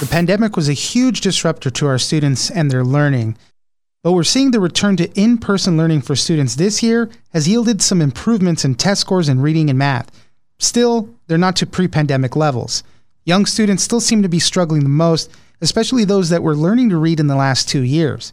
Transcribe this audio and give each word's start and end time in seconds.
The 0.00 0.06
pandemic 0.06 0.56
was 0.56 0.70
a 0.70 0.72
huge 0.72 1.20
disruptor 1.20 1.68
to 1.68 1.86
our 1.86 1.98
students 1.98 2.50
and 2.50 2.70
their 2.70 2.84
learning. 2.84 3.36
But 4.02 4.12
we're 4.12 4.24
seeing 4.24 4.50
the 4.50 4.58
return 4.58 4.96
to 4.96 5.12
in 5.12 5.36
person 5.36 5.76
learning 5.76 6.00
for 6.00 6.16
students 6.16 6.54
this 6.54 6.82
year 6.82 7.10
has 7.34 7.46
yielded 7.46 7.82
some 7.82 8.00
improvements 8.00 8.64
in 8.64 8.76
test 8.76 9.02
scores 9.02 9.28
in 9.28 9.42
reading 9.42 9.68
and 9.68 9.78
math. 9.78 10.10
Still, 10.58 11.10
they're 11.26 11.36
not 11.36 11.54
to 11.56 11.66
pre 11.66 11.86
pandemic 11.86 12.34
levels. 12.34 12.82
Young 13.26 13.44
students 13.44 13.82
still 13.82 14.00
seem 14.00 14.22
to 14.22 14.28
be 14.30 14.38
struggling 14.38 14.84
the 14.84 14.88
most, 14.88 15.30
especially 15.60 16.06
those 16.06 16.30
that 16.30 16.42
were 16.42 16.56
learning 16.56 16.88
to 16.88 16.96
read 16.96 17.20
in 17.20 17.26
the 17.26 17.36
last 17.36 17.68
two 17.68 17.82
years. 17.82 18.32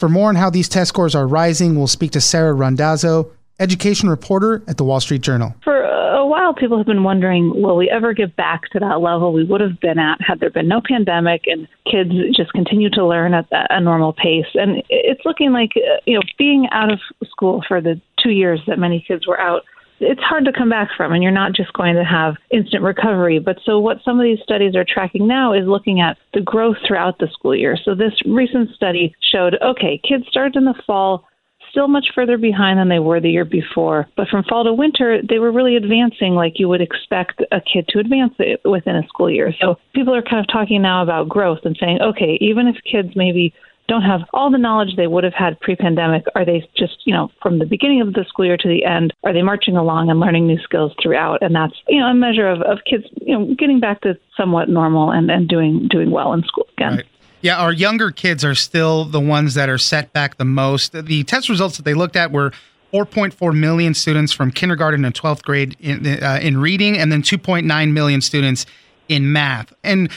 For 0.00 0.08
more 0.08 0.30
on 0.30 0.34
how 0.34 0.50
these 0.50 0.68
test 0.68 0.88
scores 0.88 1.14
are 1.14 1.28
rising, 1.28 1.76
we'll 1.76 1.86
speak 1.86 2.10
to 2.10 2.20
Sarah 2.20 2.54
Randazzo, 2.54 3.30
education 3.60 4.08
reporter 4.08 4.64
at 4.66 4.78
the 4.78 4.84
Wall 4.84 4.98
Street 4.98 5.22
Journal. 5.22 5.54
For 5.62 5.84
uh, 5.86 6.13
a 6.24 6.26
while, 6.26 6.54
people 6.54 6.76
have 6.78 6.86
been 6.86 7.04
wondering 7.04 7.62
will 7.62 7.76
we 7.76 7.90
ever 7.90 8.12
get 8.12 8.34
back 8.36 8.62
to 8.72 8.80
that 8.80 9.00
level 9.00 9.32
we 9.32 9.44
would 9.44 9.60
have 9.60 9.78
been 9.80 9.98
at 9.98 10.18
had 10.20 10.40
there 10.40 10.50
been 10.50 10.68
no 10.68 10.80
pandemic 10.86 11.42
and 11.46 11.68
kids 11.90 12.10
just 12.36 12.52
continue 12.52 12.90
to 12.90 13.06
learn 13.06 13.34
at 13.34 13.46
a 13.50 13.80
normal 13.80 14.12
pace? 14.12 14.46
And 14.54 14.82
it's 14.88 15.24
looking 15.24 15.52
like, 15.52 15.72
uh, 15.76 16.00
you 16.06 16.14
know, 16.14 16.22
being 16.38 16.66
out 16.72 16.92
of 16.92 16.98
school 17.24 17.62
for 17.66 17.80
the 17.80 18.00
two 18.22 18.30
years 18.30 18.60
that 18.66 18.78
many 18.78 19.04
kids 19.06 19.26
were 19.26 19.40
out 19.40 19.62
it's 20.00 20.20
hard 20.20 20.44
to 20.44 20.52
come 20.52 20.68
back 20.68 20.88
from, 20.96 21.12
and 21.12 21.22
you're 21.22 21.32
not 21.32 21.52
just 21.52 21.72
going 21.72 21.94
to 21.94 22.04
have 22.04 22.34
instant 22.50 22.82
recovery. 22.82 23.38
But 23.38 23.58
so, 23.64 23.78
what 23.78 23.98
some 24.04 24.18
of 24.18 24.24
these 24.24 24.40
studies 24.42 24.74
are 24.74 24.84
tracking 24.84 25.26
now 25.26 25.52
is 25.52 25.66
looking 25.66 26.00
at 26.00 26.18
the 26.34 26.40
growth 26.40 26.76
throughout 26.86 27.18
the 27.18 27.28
school 27.32 27.54
year. 27.54 27.78
So, 27.82 27.94
this 27.94 28.12
recent 28.26 28.70
study 28.74 29.14
showed 29.32 29.56
okay, 29.62 30.00
kids 30.06 30.24
started 30.28 30.56
in 30.56 30.64
the 30.64 30.74
fall 30.84 31.26
still 31.74 31.88
much 31.88 32.06
further 32.14 32.38
behind 32.38 32.78
than 32.78 32.88
they 32.88 33.00
were 33.00 33.20
the 33.20 33.30
year 33.30 33.44
before. 33.44 34.06
But 34.16 34.28
from 34.28 34.44
fall 34.44 34.62
to 34.62 34.72
winter, 34.72 35.20
they 35.28 35.40
were 35.40 35.50
really 35.50 35.74
advancing 35.74 36.34
like 36.34 36.60
you 36.60 36.68
would 36.68 36.80
expect 36.80 37.42
a 37.50 37.60
kid 37.60 37.88
to 37.88 37.98
advance 37.98 38.34
within 38.64 38.94
a 38.94 39.06
school 39.08 39.28
year. 39.28 39.52
So 39.60 39.76
people 39.92 40.14
are 40.14 40.22
kind 40.22 40.38
of 40.38 40.46
talking 40.46 40.82
now 40.82 41.02
about 41.02 41.28
growth 41.28 41.60
and 41.64 41.76
saying, 41.78 41.98
okay, 42.00 42.38
even 42.40 42.68
if 42.68 42.76
kids 42.90 43.16
maybe 43.16 43.52
don't 43.88 44.02
have 44.02 44.20
all 44.32 44.50
the 44.50 44.58
knowledge 44.58 44.96
they 44.96 45.06
would 45.06 45.24
have 45.24 45.34
had 45.34 45.60
pre-pandemic 45.60 46.24
are 46.34 46.44
they 46.46 46.66
just 46.74 46.96
you 47.04 47.12
know 47.12 47.30
from 47.42 47.58
the 47.58 47.66
beginning 47.66 48.00
of 48.00 48.14
the 48.14 48.24
school 48.26 48.46
year 48.46 48.56
to 48.56 48.66
the 48.66 48.82
end 48.82 49.12
are 49.24 49.32
they 49.34 49.42
marching 49.42 49.76
along 49.76 50.08
and 50.08 50.20
learning 50.20 50.46
new 50.46 50.58
skills 50.62 50.90
throughout 51.02 51.42
and 51.42 51.54
that's 51.54 51.74
you 51.88 52.00
know 52.00 52.06
a 52.06 52.14
measure 52.14 52.48
of, 52.48 52.62
of 52.62 52.78
kids 52.88 53.04
you 53.20 53.38
know 53.38 53.54
getting 53.56 53.80
back 53.80 54.00
to 54.00 54.18
somewhat 54.38 54.70
normal 54.70 55.10
and, 55.10 55.30
and 55.30 55.48
doing 55.48 55.86
doing 55.88 56.10
well 56.10 56.32
in 56.32 56.42
school 56.44 56.66
again 56.78 56.96
right. 56.96 57.06
Yeah, 57.44 57.58
our 57.58 57.74
younger 57.74 58.10
kids 58.10 58.42
are 58.42 58.54
still 58.54 59.04
the 59.04 59.20
ones 59.20 59.52
that 59.52 59.68
are 59.68 59.76
set 59.76 60.14
back 60.14 60.38
the 60.38 60.46
most. 60.46 60.92
The 60.92 61.24
test 61.24 61.50
results 61.50 61.76
that 61.76 61.82
they 61.82 61.92
looked 61.92 62.16
at 62.16 62.32
were 62.32 62.52
4.4 62.90 63.54
million 63.54 63.92
students 63.92 64.32
from 64.32 64.50
kindergarten 64.50 65.02
to 65.02 65.10
12th 65.10 65.42
grade 65.42 65.76
in, 65.78 66.06
uh, 66.06 66.38
in 66.40 66.56
reading, 66.56 66.96
and 66.96 67.12
then 67.12 67.20
2.9 67.20 67.92
million 67.92 68.22
students 68.22 68.64
in 69.10 69.30
math. 69.30 69.74
And 69.84 70.10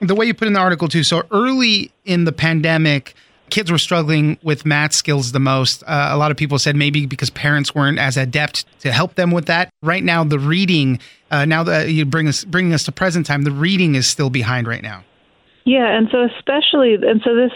the 0.00 0.16
way 0.16 0.26
you 0.26 0.34
put 0.34 0.48
in 0.48 0.54
the 0.54 0.58
article, 0.58 0.88
too, 0.88 1.04
so 1.04 1.22
early 1.30 1.92
in 2.04 2.24
the 2.24 2.32
pandemic, 2.32 3.14
kids 3.48 3.70
were 3.70 3.78
struggling 3.78 4.36
with 4.42 4.66
math 4.66 4.92
skills 4.92 5.30
the 5.30 5.38
most. 5.38 5.84
Uh, 5.84 6.08
a 6.10 6.16
lot 6.16 6.32
of 6.32 6.36
people 6.36 6.58
said 6.58 6.74
maybe 6.74 7.06
because 7.06 7.30
parents 7.30 7.76
weren't 7.76 8.00
as 8.00 8.16
adept 8.16 8.64
to 8.80 8.90
help 8.90 9.14
them 9.14 9.30
with 9.30 9.46
that. 9.46 9.70
Right 9.82 10.02
now, 10.02 10.24
the 10.24 10.40
reading, 10.40 10.98
uh, 11.30 11.44
now 11.44 11.62
that 11.62 11.90
you 11.90 12.04
bring 12.06 12.26
us 12.26 12.44
bringing 12.44 12.74
us 12.74 12.82
to 12.86 12.90
present 12.90 13.24
time, 13.24 13.42
the 13.42 13.52
reading 13.52 13.94
is 13.94 14.08
still 14.08 14.30
behind 14.30 14.66
right 14.66 14.82
now. 14.82 15.04
Yeah, 15.64 15.96
and 15.96 16.08
so 16.10 16.26
especially, 16.26 16.94
and 16.94 17.20
so 17.22 17.36
this, 17.36 17.52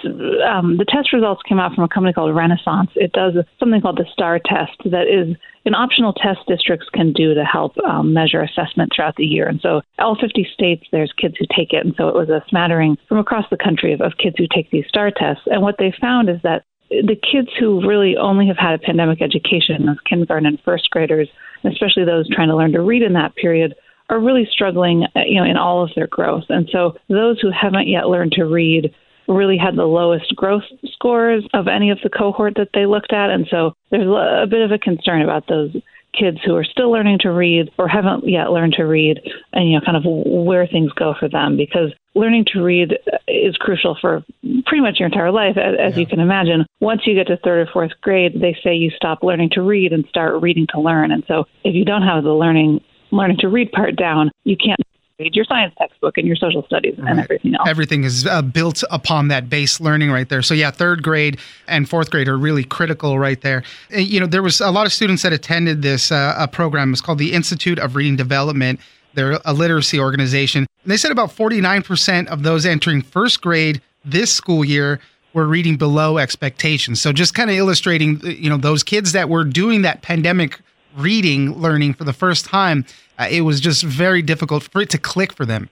um, 0.47 0.77
the 0.77 0.84
test 0.87 1.12
results 1.12 1.43
came 1.49 1.59
out 1.59 1.75
from 1.75 1.84
a 1.84 1.89
company 1.89 2.12
called 2.12 2.34
Renaissance. 2.34 2.91
It 2.94 3.12
does 3.12 3.34
something 3.59 3.81
called 3.81 3.99
the 3.99 4.06
STAR 4.12 4.39
test 4.39 4.78
that 4.84 5.11
is 5.11 5.37
an 5.65 5.75
optional 5.75 6.12
test 6.12 6.39
districts 6.47 6.87
can 6.94 7.12
do 7.12 7.34
to 7.34 7.44
help 7.44 7.77
um, 7.78 8.12
measure 8.12 8.43
assessment 8.43 8.93
throughout 8.94 9.17
the 9.17 9.25
year. 9.25 9.49
And 9.49 9.61
so, 9.61 9.83
all 9.99 10.17
50 10.21 10.47
states, 10.55 10.87
there's 10.93 11.12
kids 11.21 11.34
who 11.39 11.47
take 11.55 11.72
it. 11.72 11.84
And 11.84 11.94
so, 11.99 12.06
it 12.09 12.15
was 12.15 12.28
a 12.28 12.44
smattering 12.49 12.97
from 13.09 13.19
across 13.19 13.47
the 13.50 13.56
country 13.56 13.93
of, 13.93 14.00
of 14.00 14.12
kids 14.23 14.37
who 14.38 14.47
take 14.55 14.71
these 14.71 14.87
STAR 14.88 15.11
tests. 15.11 15.43
And 15.47 15.62
what 15.62 15.77
they 15.78 15.93
found 16.00 16.31
is 16.31 16.38
that 16.44 16.62
the 16.91 17.17
kids 17.17 17.49
who 17.59 17.87
really 17.87 18.17
only 18.17 18.47
have 18.47 18.59
had 18.59 18.75
a 18.75 18.78
pandemic 18.78 19.21
education, 19.21 19.87
those 19.87 19.97
kindergarten 20.09 20.47
and 20.47 20.61
first 20.65 20.88
graders, 20.91 21.28
especially 21.65 22.05
those 22.05 22.28
trying 22.33 22.49
to 22.49 22.56
learn 22.56 22.73
to 22.73 22.81
read 22.81 23.03
in 23.03 23.15
that 23.15 23.34
period, 23.34 23.75
are 24.09 24.21
really 24.21 24.49
struggling, 24.50 25.05
uh, 25.15 25.21
you 25.27 25.41
know, 25.41 25.49
in 25.49 25.56
all 25.56 25.83
of 25.83 25.91
their 25.94 26.06
growth. 26.06 26.44
And 26.49 26.69
so 26.71 26.97
those 27.09 27.41
who 27.41 27.50
haven't 27.50 27.89
yet 27.89 28.09
learned 28.09 28.33
to 28.33 28.44
read 28.44 28.94
really 29.28 29.59
had 29.59 29.77
the 29.77 29.84
lowest 29.84 30.34
growth 30.37 30.62
scores 30.84 31.47
of 31.53 31.67
any 31.67 31.91
of 31.91 31.99
the 32.03 32.11
cohort 32.11 32.55
that 32.56 32.71
they 32.75 32.87
looked 32.87 33.12
at. 33.12 33.31
And 33.31 33.47
so 33.50 33.72
there's 33.91 34.06
a 34.06 34.47
bit 34.49 34.62
of 34.62 34.71
a 34.71 34.78
concern 34.78 35.22
about 35.22 35.49
those 35.49 35.75
kids 36.19 36.39
who 36.44 36.55
are 36.56 36.65
still 36.65 36.91
learning 36.91 37.19
to 37.21 37.31
read 37.31 37.71
or 37.78 37.89
haven't 37.89 38.27
yet 38.27 38.50
learned 38.50 38.75
to 38.75 38.84
read 38.84 39.21
and 39.53 39.69
you 39.69 39.78
know 39.78 39.84
kind 39.84 39.97
of 39.97 40.05
where 40.06 40.67
things 40.67 40.91
go 40.93 41.15
for 41.19 41.28
them 41.28 41.56
because 41.56 41.93
learning 42.15 42.44
to 42.53 42.62
read 42.62 42.99
is 43.28 43.56
crucial 43.59 43.97
for 44.00 44.25
pretty 44.65 44.81
much 44.81 44.99
your 44.99 45.06
entire 45.06 45.31
life 45.31 45.56
as, 45.59 45.75
as 45.78 45.93
yeah. 45.93 46.00
you 46.00 46.06
can 46.06 46.21
imagine 46.21 46.65
once 46.81 47.03
you 47.05 47.15
get 47.15 47.27
to 47.27 47.37
third 47.38 47.69
or 47.69 47.71
fourth 47.73 47.93
grade 48.00 48.41
they 48.41 48.56
say 48.65 48.75
you 48.75 48.91
stop 48.91 49.23
learning 49.23 49.50
to 49.50 49.61
read 49.62 49.93
and 49.93 50.06
start 50.09 50.41
reading 50.43 50.67
to 50.73 50.81
learn 50.81 51.11
and 51.11 51.25
so 51.28 51.44
if 51.65 51.75
you 51.75 51.84
don't 51.84 52.03
have 52.03 52.25
the 52.25 52.33
learning 52.33 52.81
learning 53.16 53.38
to 53.38 53.49
read 53.49 53.72
part 53.72 53.97
down, 53.97 54.31
you 54.44 54.56
can't 54.56 54.81
read 55.19 55.34
your 55.34 55.44
science 55.44 55.75
textbook 55.78 56.19
and 56.19 56.27
your 56.27 56.37
social 56.37 56.62
studies 56.65 56.94
right. 56.99 57.10
and 57.10 57.21
everything 57.21 57.54
else. 57.54 57.69
Everything 57.69 58.04
is 58.04 58.27
uh, 58.27 58.43
built 58.43 58.84
upon 58.91 59.28
that 59.28 59.49
base 59.49 59.81
learning 59.81 60.10
right 60.10 60.28
there. 60.28 60.43
So 60.43 60.54
yeah, 60.54 60.71
third 60.71 61.03
grade 61.03 61.38
and 61.66 61.88
fourth 61.88 62.10
grade 62.10 62.28
are 62.28 62.37
really 62.37 62.65
critical 62.65 63.19
right 63.19 63.41
there. 63.41 63.62
Uh, 63.94 63.99
you 63.99 64.21
know, 64.21 64.26
there 64.26 64.43
was 64.43 64.60
a 64.60 64.71
lot 64.71 64.87
of 64.87 64.93
students 64.93 65.22
that 65.22 65.32
attended 65.32 65.82
this 65.82 66.12
uh, 66.12 66.34
a 66.38 66.47
program. 66.49 66.93
It's 66.93 67.00
called 67.00 67.19
the 67.19 67.32
Institute 67.32 67.78
of 67.78 67.97
Reading 67.97 68.16
Development. 68.16 68.78
They're 69.15 69.41
a 69.44 69.55
literacy 69.55 69.99
organization. 69.99 70.66
And 70.84 70.93
they 70.93 70.99
said 70.99 71.10
about 71.10 71.31
49% 71.31 72.26
of 72.26 72.43
those 72.43 72.66
entering 72.66 73.00
first 73.00 73.41
grade 73.41 73.81
this 74.05 74.32
school 74.32 74.65
year 74.65 75.00
were 75.32 75.47
reading 75.47 75.76
below 75.76 76.19
expectations. 76.19 77.00
So 77.00 77.12
just 77.12 77.34
kind 77.34 77.50
of 77.50 77.56
illustrating, 77.56 78.21
uh, 78.25 78.28
you 78.28 78.50
know, 78.50 78.56
those 78.56 78.82
kids 78.82 79.12
that 79.12 79.28
were 79.28 79.44
doing 79.44 79.82
that 79.82 80.03
pandemic 80.03 80.60
reading 80.96 81.58
learning 81.60 81.94
for 81.94 82.04
the 82.04 82.12
first 82.12 82.44
time, 82.44 82.84
uh, 83.18 83.26
it 83.30 83.42
was 83.42 83.60
just 83.60 83.82
very 83.82 84.22
difficult 84.22 84.62
for 84.64 84.82
it 84.82 84.90
to 84.90 84.98
click 84.98 85.32
for 85.32 85.46
them. 85.46 85.68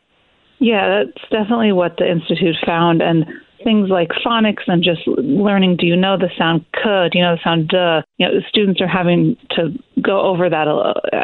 Yeah, 0.59 1.05
that's 1.05 1.29
definitely 1.31 1.73
what 1.73 1.97
the 1.99 2.11
institute 2.11 2.57
found, 2.65 3.03
and 3.03 3.27
things 3.65 3.89
like 3.89 4.11
phonics 4.25 4.63
and 4.67 4.85
just 4.85 5.01
learning. 5.07 5.77
Do 5.77 5.87
you 5.87 5.97
know 5.97 6.17
the 6.17 6.31
sound 6.39 6.65
k? 6.75 7.09
Do 7.11 7.19
you 7.19 7.25
know 7.25 7.37
the 7.37 7.43
sound 7.43 7.69
duh? 7.69 8.03
You 8.19 8.29
know, 8.29 8.41
students 8.49 8.81
are 8.81 8.87
having 8.87 9.37
to 9.53 9.71
go 10.01 10.21
over 10.21 10.49
that 10.49 10.69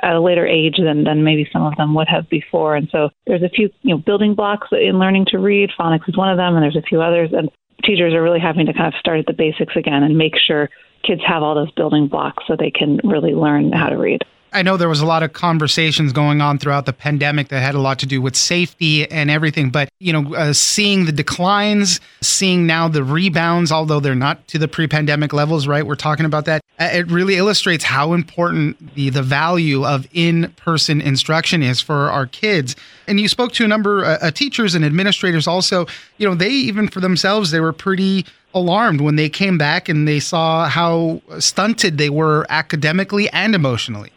at 0.03 0.17
a 0.17 0.21
later 0.21 0.47
age 0.47 0.77
than 0.83 1.05
than 1.05 1.23
maybe 1.23 1.49
some 1.53 1.63
of 1.63 1.77
them 1.77 1.95
would 1.95 2.09
have 2.09 2.29
before. 2.29 2.75
And 2.75 2.89
so 2.91 3.11
there's 3.27 3.43
a 3.43 3.49
few 3.49 3.71
you 3.83 3.95
know 3.95 3.99
building 3.99 4.35
blocks 4.35 4.69
in 4.73 4.99
learning 4.99 5.27
to 5.29 5.39
read. 5.39 5.71
Phonics 5.79 6.09
is 6.09 6.17
one 6.17 6.31
of 6.31 6.39
them, 6.39 6.55
and 6.57 6.63
there's 6.63 6.77
a 6.77 6.83
few 6.83 7.01
others. 7.01 7.31
And 7.33 7.51
teachers 7.85 8.15
are 8.15 8.23
really 8.23 8.41
having 8.41 8.67
to 8.67 8.73
kind 8.73 8.93
of 8.93 8.99
start 8.99 9.21
at 9.21 9.27
the 9.27 9.33
basics 9.33 9.77
again 9.77 10.03
and 10.03 10.19
make 10.19 10.35
sure 10.37 10.71
kids 11.03 11.23
have 11.27 11.43
all 11.43 11.55
those 11.55 11.71
building 11.73 12.09
blocks 12.09 12.45
so 12.47 12.57
they 12.57 12.71
can 12.71 13.01
really 13.05 13.35
learn 13.35 13.73
how 13.73 13.89
to 13.89 13.97
read. 13.97 14.25
I 14.53 14.63
know 14.63 14.77
there 14.77 14.89
was 14.89 15.01
a 15.01 15.07
lot 15.07 15.23
of 15.23 15.33
conversations 15.33 16.13
going 16.13 16.41
on 16.41 16.59
throughout 16.59 16.87
the 16.87 16.93
pandemic 16.93 17.49
that 17.49 17.61
had 17.61 17.75
a 17.75 17.81
lot 17.81 17.99
to 18.01 18.07
do 18.07 18.21
with 18.21 18.35
safety 18.35 19.09
and 19.11 19.31
everything, 19.31 19.71
but 19.71 19.89
you 20.01 20.13
know, 20.13 20.35
uh, 20.35 20.53
seeing 20.53 21.05
the 21.05 21.13
declines, 21.13 22.01
seeing 22.21 22.67
now 22.67 22.89
the 22.89 23.05
rebounds, 23.05 23.71
although 23.71 24.01
they're 24.01 24.15
not 24.15 24.47
to 24.49 24.59
the 24.59 24.67
pre-pandemic 24.67 25.33
levels, 25.33 25.67
right? 25.67 25.87
We're 25.87 25.95
talking 25.95 26.27
about 26.27 26.47
that. 26.47 26.63
Uh, 26.79 26.91
it 26.93 27.11
really 27.11 27.37
illustrates 27.37 27.85
how 27.85 28.13
important 28.13 28.95
the 28.95 29.11
the 29.11 29.23
value 29.23 29.87
of 29.87 30.09
in-person 30.13 31.01
instruction 31.01 31.63
is 31.63 31.81
for 31.81 32.11
our 32.11 32.27
kids. 32.27 32.75
And 33.07 33.21
you 33.21 33.29
spoke 33.29 33.53
to 33.53 33.65
a 33.65 33.69
number 33.69 34.05
uh, 34.05 34.19
of 34.21 34.35
teachers 34.35 34.75
and 34.75 34.85
administrators 34.85 35.47
also. 35.47 35.87
You 36.19 36.29
know, 36.29 36.35
they 36.35 36.51
even 36.51 36.89
for 36.89 37.01
themselves 37.01 37.51
they 37.51 37.61
were 37.61 37.73
pretty 37.73 38.27
alarmed 38.55 39.01
when 39.01 39.17
they 39.17 39.29
came 39.29 39.59
back 39.59 39.89
and 39.89 40.07
they 40.07 40.21
saw 40.21 40.69
how 40.69 41.21
stunted 41.39 41.99
they 41.99 42.11
were 42.11 42.47
academically 42.49 43.29
and 43.31 43.55
emotionally. 43.55 44.13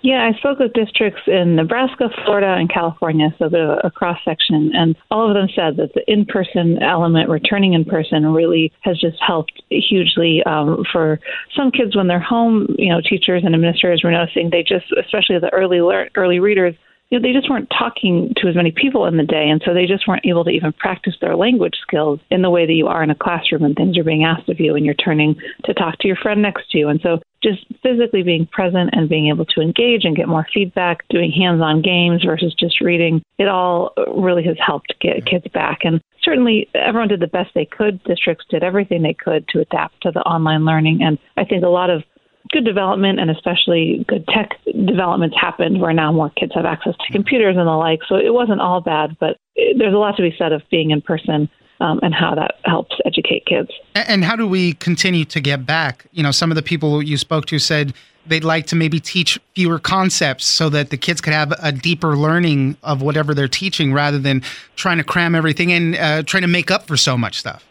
Yeah, 0.00 0.30
I 0.32 0.38
spoke 0.38 0.60
with 0.60 0.74
districts 0.74 1.22
in 1.26 1.56
Nebraska, 1.56 2.08
Florida, 2.24 2.54
and 2.54 2.72
California, 2.72 3.34
so 3.36 3.48
the 3.48 3.84
a 3.84 3.90
cross 3.90 4.18
section, 4.24 4.70
and 4.72 4.94
all 5.10 5.28
of 5.28 5.34
them 5.34 5.48
said 5.54 5.76
that 5.76 5.92
the 5.94 6.04
in-person 6.10 6.80
element, 6.80 7.28
returning 7.28 7.72
in 7.72 7.84
person, 7.84 8.24
really 8.32 8.72
has 8.82 9.00
just 9.00 9.16
helped 9.20 9.60
hugely 9.70 10.40
um, 10.44 10.84
for 10.92 11.18
some 11.56 11.72
kids 11.72 11.96
when 11.96 12.06
they're 12.06 12.20
home. 12.20 12.76
You 12.78 12.90
know, 12.90 13.00
teachers 13.00 13.42
and 13.44 13.56
administrators 13.56 14.02
were 14.04 14.12
noticing 14.12 14.50
they 14.50 14.62
just, 14.62 14.86
especially 14.96 15.40
the 15.40 15.52
early 15.52 15.80
lear- 15.80 16.10
early 16.14 16.38
readers, 16.38 16.76
you 17.10 17.18
know, 17.18 17.26
they 17.26 17.32
just 17.32 17.48
weren't 17.48 17.70
talking 17.70 18.32
to 18.36 18.48
as 18.48 18.54
many 18.54 18.70
people 18.70 19.06
in 19.06 19.16
the 19.16 19.24
day. 19.24 19.48
And 19.48 19.62
so 19.64 19.72
they 19.72 19.86
just 19.86 20.06
weren't 20.06 20.26
able 20.26 20.44
to 20.44 20.50
even 20.50 20.72
practice 20.72 21.14
their 21.20 21.36
language 21.36 21.76
skills 21.80 22.20
in 22.30 22.42
the 22.42 22.50
way 22.50 22.66
that 22.66 22.72
you 22.72 22.86
are 22.86 23.02
in 23.02 23.10
a 23.10 23.14
classroom 23.14 23.64
and 23.64 23.74
things 23.74 23.96
are 23.96 24.04
being 24.04 24.24
asked 24.24 24.48
of 24.48 24.60
you 24.60 24.74
and 24.76 24.84
you're 24.84 24.94
turning 24.94 25.36
to 25.64 25.74
talk 25.74 25.98
to 26.00 26.08
your 26.08 26.16
friend 26.16 26.42
next 26.42 26.70
to 26.70 26.78
you. 26.78 26.88
And 26.88 27.00
so 27.02 27.20
just 27.42 27.64
physically 27.82 28.22
being 28.22 28.46
present 28.46 28.90
and 28.92 29.08
being 29.08 29.28
able 29.28 29.46
to 29.46 29.60
engage 29.60 30.04
and 30.04 30.16
get 30.16 30.28
more 30.28 30.46
feedback, 30.52 31.08
doing 31.08 31.30
hands 31.30 31.62
on 31.62 31.82
games 31.82 32.24
versus 32.24 32.54
just 32.58 32.80
reading, 32.80 33.22
it 33.38 33.48
all 33.48 33.94
really 34.14 34.44
has 34.44 34.56
helped 34.64 34.92
get 35.00 35.24
kids 35.24 35.46
back. 35.54 35.78
And 35.84 36.02
certainly 36.22 36.68
everyone 36.74 37.08
did 37.08 37.20
the 37.20 37.26
best 37.26 37.50
they 37.54 37.64
could. 37.64 38.02
Districts 38.04 38.44
did 38.50 38.62
everything 38.62 39.02
they 39.02 39.14
could 39.14 39.46
to 39.48 39.60
adapt 39.60 40.02
to 40.02 40.10
the 40.10 40.20
online 40.20 40.64
learning. 40.64 41.00
And 41.02 41.18
I 41.36 41.44
think 41.44 41.64
a 41.64 41.68
lot 41.68 41.90
of 41.90 42.02
good 42.50 42.64
development 42.64 43.20
and 43.20 43.30
especially 43.30 44.04
good 44.08 44.26
tech 44.28 44.50
developments 44.86 45.36
happened 45.40 45.80
where 45.80 45.92
now 45.92 46.12
more 46.12 46.30
kids 46.30 46.52
have 46.54 46.64
access 46.64 46.94
to 47.06 47.12
computers 47.12 47.56
and 47.56 47.66
the 47.66 47.72
like. 47.72 48.00
So 48.08 48.16
it 48.16 48.32
wasn't 48.32 48.60
all 48.60 48.80
bad, 48.80 49.16
but 49.18 49.36
there's 49.76 49.94
a 49.94 49.98
lot 49.98 50.16
to 50.16 50.22
be 50.22 50.34
said 50.38 50.52
of 50.52 50.62
being 50.70 50.90
in 50.90 51.00
person 51.00 51.48
um, 51.80 52.00
and 52.02 52.14
how 52.14 52.34
that 52.34 52.56
helps 52.64 52.96
educate 53.04 53.46
kids. 53.46 53.70
And 53.94 54.24
how 54.24 54.36
do 54.36 54.46
we 54.46 54.74
continue 54.74 55.24
to 55.26 55.40
get 55.40 55.64
back? 55.66 56.06
You 56.12 56.22
know, 56.22 56.30
some 56.30 56.50
of 56.50 56.56
the 56.56 56.62
people 56.62 57.02
you 57.02 57.16
spoke 57.16 57.46
to 57.46 57.58
said 57.58 57.94
they'd 58.26 58.44
like 58.44 58.66
to 58.66 58.76
maybe 58.76 59.00
teach 59.00 59.38
fewer 59.54 59.78
concepts 59.78 60.44
so 60.44 60.68
that 60.68 60.90
the 60.90 60.96
kids 60.96 61.20
could 61.20 61.32
have 61.32 61.52
a 61.62 61.72
deeper 61.72 62.16
learning 62.16 62.76
of 62.82 63.00
whatever 63.00 63.34
they're 63.34 63.48
teaching 63.48 63.92
rather 63.92 64.18
than 64.18 64.42
trying 64.76 64.98
to 64.98 65.04
cram 65.04 65.34
everything 65.34 65.70
in, 65.70 65.94
uh, 65.94 66.22
trying 66.22 66.42
to 66.42 66.48
make 66.48 66.70
up 66.70 66.86
for 66.86 66.96
so 66.96 67.16
much 67.16 67.38
stuff. 67.38 67.64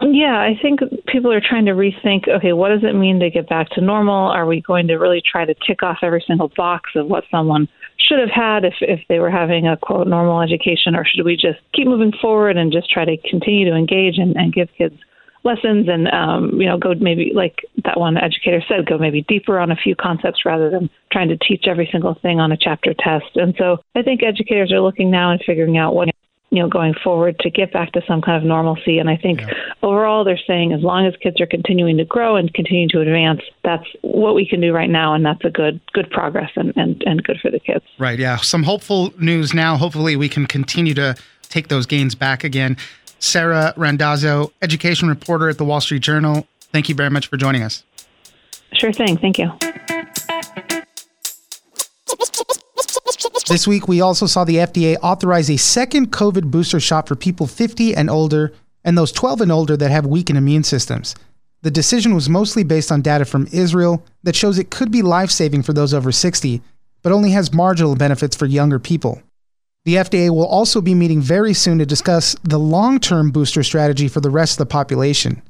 Yeah, 0.00 0.38
I 0.38 0.58
think 0.60 0.80
people 1.06 1.32
are 1.32 1.40
trying 1.40 1.66
to 1.66 1.72
rethink 1.72 2.28
okay, 2.28 2.52
what 2.52 2.68
does 2.70 2.82
it 2.82 2.94
mean 2.94 3.20
to 3.20 3.30
get 3.30 3.48
back 3.48 3.70
to 3.70 3.80
normal? 3.80 4.30
Are 4.30 4.46
we 4.46 4.60
going 4.60 4.88
to 4.88 4.94
really 4.96 5.22
try 5.24 5.44
to 5.44 5.54
tick 5.66 5.82
off 5.82 5.98
every 6.02 6.22
single 6.26 6.50
box 6.56 6.90
of 6.96 7.06
what 7.06 7.24
someone 7.30 7.68
should 8.08 8.18
have 8.18 8.30
had 8.30 8.64
if, 8.64 8.74
if 8.80 9.00
they 9.08 9.18
were 9.18 9.30
having 9.30 9.66
a 9.66 9.76
quote 9.76 10.06
normal 10.06 10.42
education, 10.42 10.94
or 10.94 11.04
should 11.04 11.24
we 11.24 11.36
just 11.36 11.58
keep 11.72 11.86
moving 11.86 12.12
forward 12.20 12.56
and 12.56 12.72
just 12.72 12.90
try 12.90 13.04
to 13.04 13.16
continue 13.28 13.68
to 13.68 13.76
engage 13.76 14.18
and, 14.18 14.36
and 14.36 14.52
give 14.52 14.68
kids 14.76 14.96
lessons 15.44 15.86
and 15.88 16.08
um, 16.08 16.58
you 16.58 16.66
know 16.66 16.78
go 16.78 16.94
maybe 16.98 17.30
like 17.34 17.56
that 17.84 18.00
one 18.00 18.16
educator 18.16 18.62
said 18.66 18.86
go 18.86 18.96
maybe 18.96 19.22
deeper 19.28 19.58
on 19.58 19.70
a 19.70 19.76
few 19.76 19.94
concepts 19.94 20.40
rather 20.44 20.70
than 20.70 20.88
trying 21.12 21.28
to 21.28 21.36
teach 21.36 21.64
every 21.68 21.86
single 21.92 22.16
thing 22.22 22.40
on 22.40 22.50
a 22.50 22.56
chapter 22.56 22.94
test 22.98 23.36
and 23.36 23.54
so 23.58 23.76
i 23.94 24.00
think 24.00 24.22
educators 24.22 24.72
are 24.72 24.80
looking 24.80 25.10
now 25.10 25.30
and 25.30 25.42
figuring 25.46 25.76
out 25.76 25.94
what 25.94 26.08
you 26.54 26.62
know, 26.62 26.68
going 26.68 26.94
forward 26.94 27.38
to 27.40 27.50
get 27.50 27.72
back 27.72 27.92
to 27.92 28.02
some 28.06 28.22
kind 28.22 28.36
of 28.36 28.44
normalcy. 28.44 28.98
And 28.98 29.10
I 29.10 29.16
think 29.16 29.40
yeah. 29.40 29.52
overall 29.82 30.22
they're 30.22 30.38
saying 30.46 30.72
as 30.72 30.82
long 30.82 31.04
as 31.04 31.14
kids 31.16 31.40
are 31.40 31.46
continuing 31.46 31.96
to 31.96 32.04
grow 32.04 32.36
and 32.36 32.52
continuing 32.54 32.88
to 32.90 33.00
advance, 33.00 33.40
that's 33.64 33.84
what 34.02 34.36
we 34.36 34.46
can 34.46 34.60
do 34.60 34.72
right 34.72 34.88
now, 34.88 35.14
and 35.14 35.26
that's 35.26 35.44
a 35.44 35.50
good 35.50 35.80
good 35.92 36.08
progress 36.10 36.50
and, 36.54 36.72
and, 36.76 37.02
and 37.06 37.24
good 37.24 37.40
for 37.40 37.50
the 37.50 37.58
kids. 37.58 37.84
Right, 37.98 38.18
yeah. 38.18 38.36
Some 38.36 38.62
hopeful 38.62 39.12
news 39.18 39.52
now. 39.52 39.76
Hopefully 39.76 40.14
we 40.14 40.28
can 40.28 40.46
continue 40.46 40.94
to 40.94 41.16
take 41.42 41.68
those 41.68 41.86
gains 41.86 42.14
back 42.14 42.44
again. 42.44 42.76
Sarah 43.18 43.72
Randazzo, 43.76 44.52
education 44.62 45.08
reporter 45.08 45.48
at 45.48 45.58
the 45.58 45.64
Wall 45.64 45.80
Street 45.80 46.02
Journal. 46.02 46.46
Thank 46.72 46.88
you 46.88 46.94
very 46.94 47.10
much 47.10 47.26
for 47.26 47.36
joining 47.36 47.62
us. 47.62 47.82
Sure 48.74 48.92
thing. 48.92 49.16
Thank 49.16 49.38
you. 49.38 49.50
This 53.48 53.68
week, 53.68 53.86
we 53.86 54.00
also 54.00 54.26
saw 54.26 54.44
the 54.44 54.56
FDA 54.56 54.96
authorize 55.02 55.50
a 55.50 55.58
second 55.58 56.10
COVID 56.10 56.50
booster 56.50 56.80
shot 56.80 57.06
for 57.06 57.14
people 57.14 57.46
50 57.46 57.94
and 57.94 58.08
older 58.08 58.54
and 58.84 58.96
those 58.96 59.12
12 59.12 59.42
and 59.42 59.52
older 59.52 59.76
that 59.76 59.90
have 59.90 60.06
weakened 60.06 60.38
immune 60.38 60.64
systems. 60.64 61.14
The 61.60 61.70
decision 61.70 62.14
was 62.14 62.28
mostly 62.28 62.64
based 62.64 62.90
on 62.90 63.02
data 63.02 63.26
from 63.26 63.48
Israel 63.52 64.02
that 64.22 64.34
shows 64.34 64.58
it 64.58 64.70
could 64.70 64.90
be 64.90 65.02
life 65.02 65.30
saving 65.30 65.62
for 65.62 65.74
those 65.74 65.92
over 65.92 66.10
60, 66.10 66.62
but 67.02 67.12
only 67.12 67.32
has 67.32 67.52
marginal 67.52 67.96
benefits 67.96 68.34
for 68.34 68.46
younger 68.46 68.78
people. 68.78 69.22
The 69.84 69.96
FDA 69.96 70.30
will 70.30 70.46
also 70.46 70.80
be 70.80 70.94
meeting 70.94 71.20
very 71.20 71.52
soon 71.52 71.78
to 71.78 71.86
discuss 71.86 72.34
the 72.44 72.58
long 72.58 72.98
term 72.98 73.30
booster 73.30 73.62
strategy 73.62 74.08
for 74.08 74.20
the 74.20 74.30
rest 74.30 74.54
of 74.54 74.66
the 74.66 74.72
population. 74.72 75.42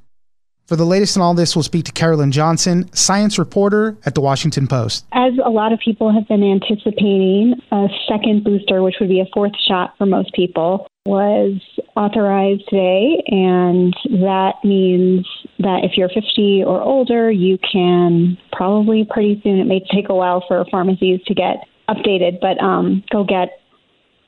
For 0.66 0.76
the 0.76 0.87
latest 0.87 1.16
on 1.19 1.22
all 1.22 1.34
this, 1.34 1.55
we'll 1.55 1.62
speak 1.62 1.84
to 1.84 1.93
Carolyn 1.93 2.32
Johnson, 2.32 2.90
science 2.94 3.38
reporter 3.38 3.99
at 4.06 4.14
the 4.14 4.22
Washington 4.22 4.66
Post. 4.66 5.05
As 5.12 5.34
a 5.44 5.50
lot 5.50 5.75
of 5.75 5.78
people 5.81 6.11
have 6.11 6.26
been 6.26 6.43
anticipating, 6.43 7.55
a 7.70 7.88
second 8.08 8.44
booster, 8.44 8.82
which 8.82 8.94
would 8.99 9.11
be 9.11 9.20
a 9.20 9.26
fourth 9.34 9.52
shot 9.69 9.94
for 9.99 10.06
most 10.06 10.32
people, 10.32 10.87
was 11.05 11.61
authorized 11.96 12.62
today. 12.70 13.22
And 13.26 13.94
that 14.22 14.55
means 14.64 15.28
that 15.58 15.84
if 15.84 15.99
you're 15.99 16.08
50 16.08 16.64
or 16.67 16.81
older, 16.81 17.31
you 17.31 17.58
can 17.58 18.38
probably 18.50 19.06
pretty 19.08 19.40
soon, 19.44 19.58
it 19.58 19.67
may 19.67 19.84
take 19.93 20.08
a 20.08 20.14
while 20.14 20.43
for 20.49 20.64
pharmacies 20.70 21.20
to 21.26 21.34
get 21.34 21.56
updated, 21.90 22.40
but 22.40 22.58
um, 22.62 23.05
go 23.12 23.22
get 23.22 23.60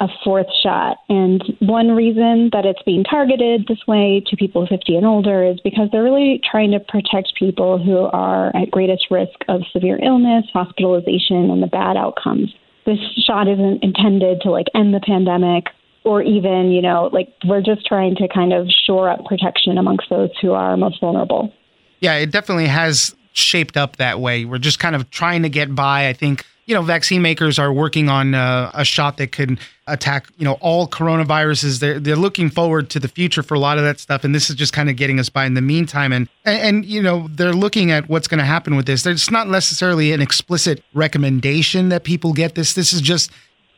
a 0.00 0.08
fourth 0.24 0.46
shot. 0.62 0.98
And 1.08 1.42
one 1.60 1.88
reason 1.92 2.50
that 2.52 2.64
it's 2.64 2.82
being 2.82 3.04
targeted 3.04 3.66
this 3.66 3.86
way 3.86 4.22
to 4.26 4.36
people 4.36 4.66
50 4.66 4.96
and 4.96 5.06
older 5.06 5.44
is 5.44 5.60
because 5.60 5.88
they're 5.90 6.02
really 6.02 6.40
trying 6.50 6.72
to 6.72 6.80
protect 6.80 7.34
people 7.38 7.78
who 7.78 7.98
are 7.98 8.54
at 8.56 8.70
greatest 8.70 9.06
risk 9.10 9.34
of 9.48 9.62
severe 9.72 9.98
illness, 10.02 10.44
hospitalization, 10.52 11.50
and 11.50 11.62
the 11.62 11.66
bad 11.66 11.96
outcomes. 11.96 12.54
This 12.84 12.98
shot 13.26 13.48
isn't 13.48 13.82
intended 13.82 14.40
to 14.42 14.50
like 14.50 14.66
end 14.74 14.94
the 14.94 15.00
pandemic 15.00 15.66
or 16.04 16.22
even, 16.22 16.70
you 16.70 16.80
know, 16.80 17.10
like 17.12 17.32
we're 17.44 17.62
just 17.62 17.84
trying 17.86 18.14
to 18.16 18.28
kind 18.28 18.52
of 18.52 18.68
shore 18.86 19.10
up 19.10 19.24
protection 19.24 19.76
amongst 19.76 20.08
those 20.08 20.30
who 20.40 20.52
are 20.52 20.76
most 20.76 21.00
vulnerable. 21.00 21.52
Yeah, 22.00 22.14
it 22.14 22.30
definitely 22.30 22.68
has 22.68 23.16
shaped 23.32 23.76
up 23.76 23.96
that 23.96 24.20
way. 24.20 24.44
We're 24.44 24.58
just 24.58 24.78
kind 24.78 24.94
of 24.94 25.10
trying 25.10 25.42
to 25.42 25.48
get 25.48 25.74
by. 25.74 26.08
I 26.08 26.12
think 26.12 26.44
you 26.66 26.74
know, 26.74 26.82
vaccine 26.82 27.22
makers 27.22 27.58
are 27.58 27.72
working 27.72 28.08
on 28.08 28.34
uh, 28.34 28.70
a 28.74 28.84
shot 28.84 29.16
that 29.18 29.30
could 29.30 29.58
attack, 29.86 30.26
you 30.36 30.44
know, 30.44 30.54
all 30.54 30.88
coronaviruses. 30.88 31.78
They're 31.78 32.00
they're 32.00 32.16
looking 32.16 32.50
forward 32.50 32.90
to 32.90 33.00
the 33.00 33.06
future 33.08 33.42
for 33.42 33.54
a 33.54 33.58
lot 33.58 33.78
of 33.78 33.84
that 33.84 34.00
stuff, 34.00 34.24
and 34.24 34.34
this 34.34 34.50
is 34.50 34.56
just 34.56 34.72
kind 34.72 34.90
of 34.90 34.96
getting 34.96 35.20
us 35.20 35.28
by 35.28 35.46
in 35.46 35.54
the 35.54 35.60
meantime. 35.60 36.12
And 36.12 36.28
and, 36.44 36.60
and 36.60 36.84
you 36.84 37.00
know, 37.00 37.28
they're 37.30 37.54
looking 37.54 37.92
at 37.92 38.08
what's 38.08 38.26
going 38.26 38.38
to 38.38 38.44
happen 38.44 38.74
with 38.74 38.86
this. 38.86 39.04
There's 39.04 39.30
not 39.30 39.48
necessarily 39.48 40.12
an 40.12 40.20
explicit 40.20 40.82
recommendation 40.92 41.88
that 41.90 42.02
people 42.02 42.32
get 42.32 42.56
this. 42.56 42.74
This 42.74 42.92
is 42.92 43.00
just 43.00 43.30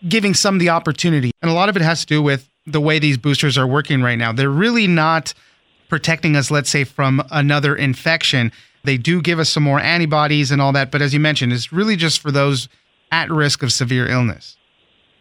giving 0.08 0.32
some 0.32 0.56
the 0.58 0.70
opportunity, 0.70 1.30
and 1.42 1.50
a 1.50 1.54
lot 1.54 1.68
of 1.68 1.76
it 1.76 1.82
has 1.82 2.00
to 2.00 2.06
do 2.06 2.22
with 2.22 2.48
the 2.66 2.80
way 2.80 2.98
these 2.98 3.18
boosters 3.18 3.58
are 3.58 3.66
working 3.66 4.02
right 4.02 4.18
now. 4.18 4.32
They're 4.32 4.48
really 4.48 4.86
not 4.86 5.34
protecting 5.90 6.36
us, 6.36 6.50
let's 6.50 6.70
say, 6.70 6.84
from 6.84 7.22
another 7.30 7.76
infection. 7.76 8.52
They 8.84 8.96
do 8.96 9.20
give 9.20 9.38
us 9.38 9.50
some 9.50 9.62
more 9.62 9.80
antibodies 9.80 10.50
and 10.50 10.62
all 10.62 10.72
that, 10.72 10.90
but 10.90 11.02
as 11.02 11.12
you 11.12 11.20
mentioned, 11.20 11.52
it's 11.52 11.72
really 11.72 11.96
just 11.96 12.20
for 12.20 12.30
those 12.30 12.68
at 13.10 13.30
risk 13.30 13.62
of 13.62 13.72
severe 13.72 14.06
illness. 14.06 14.58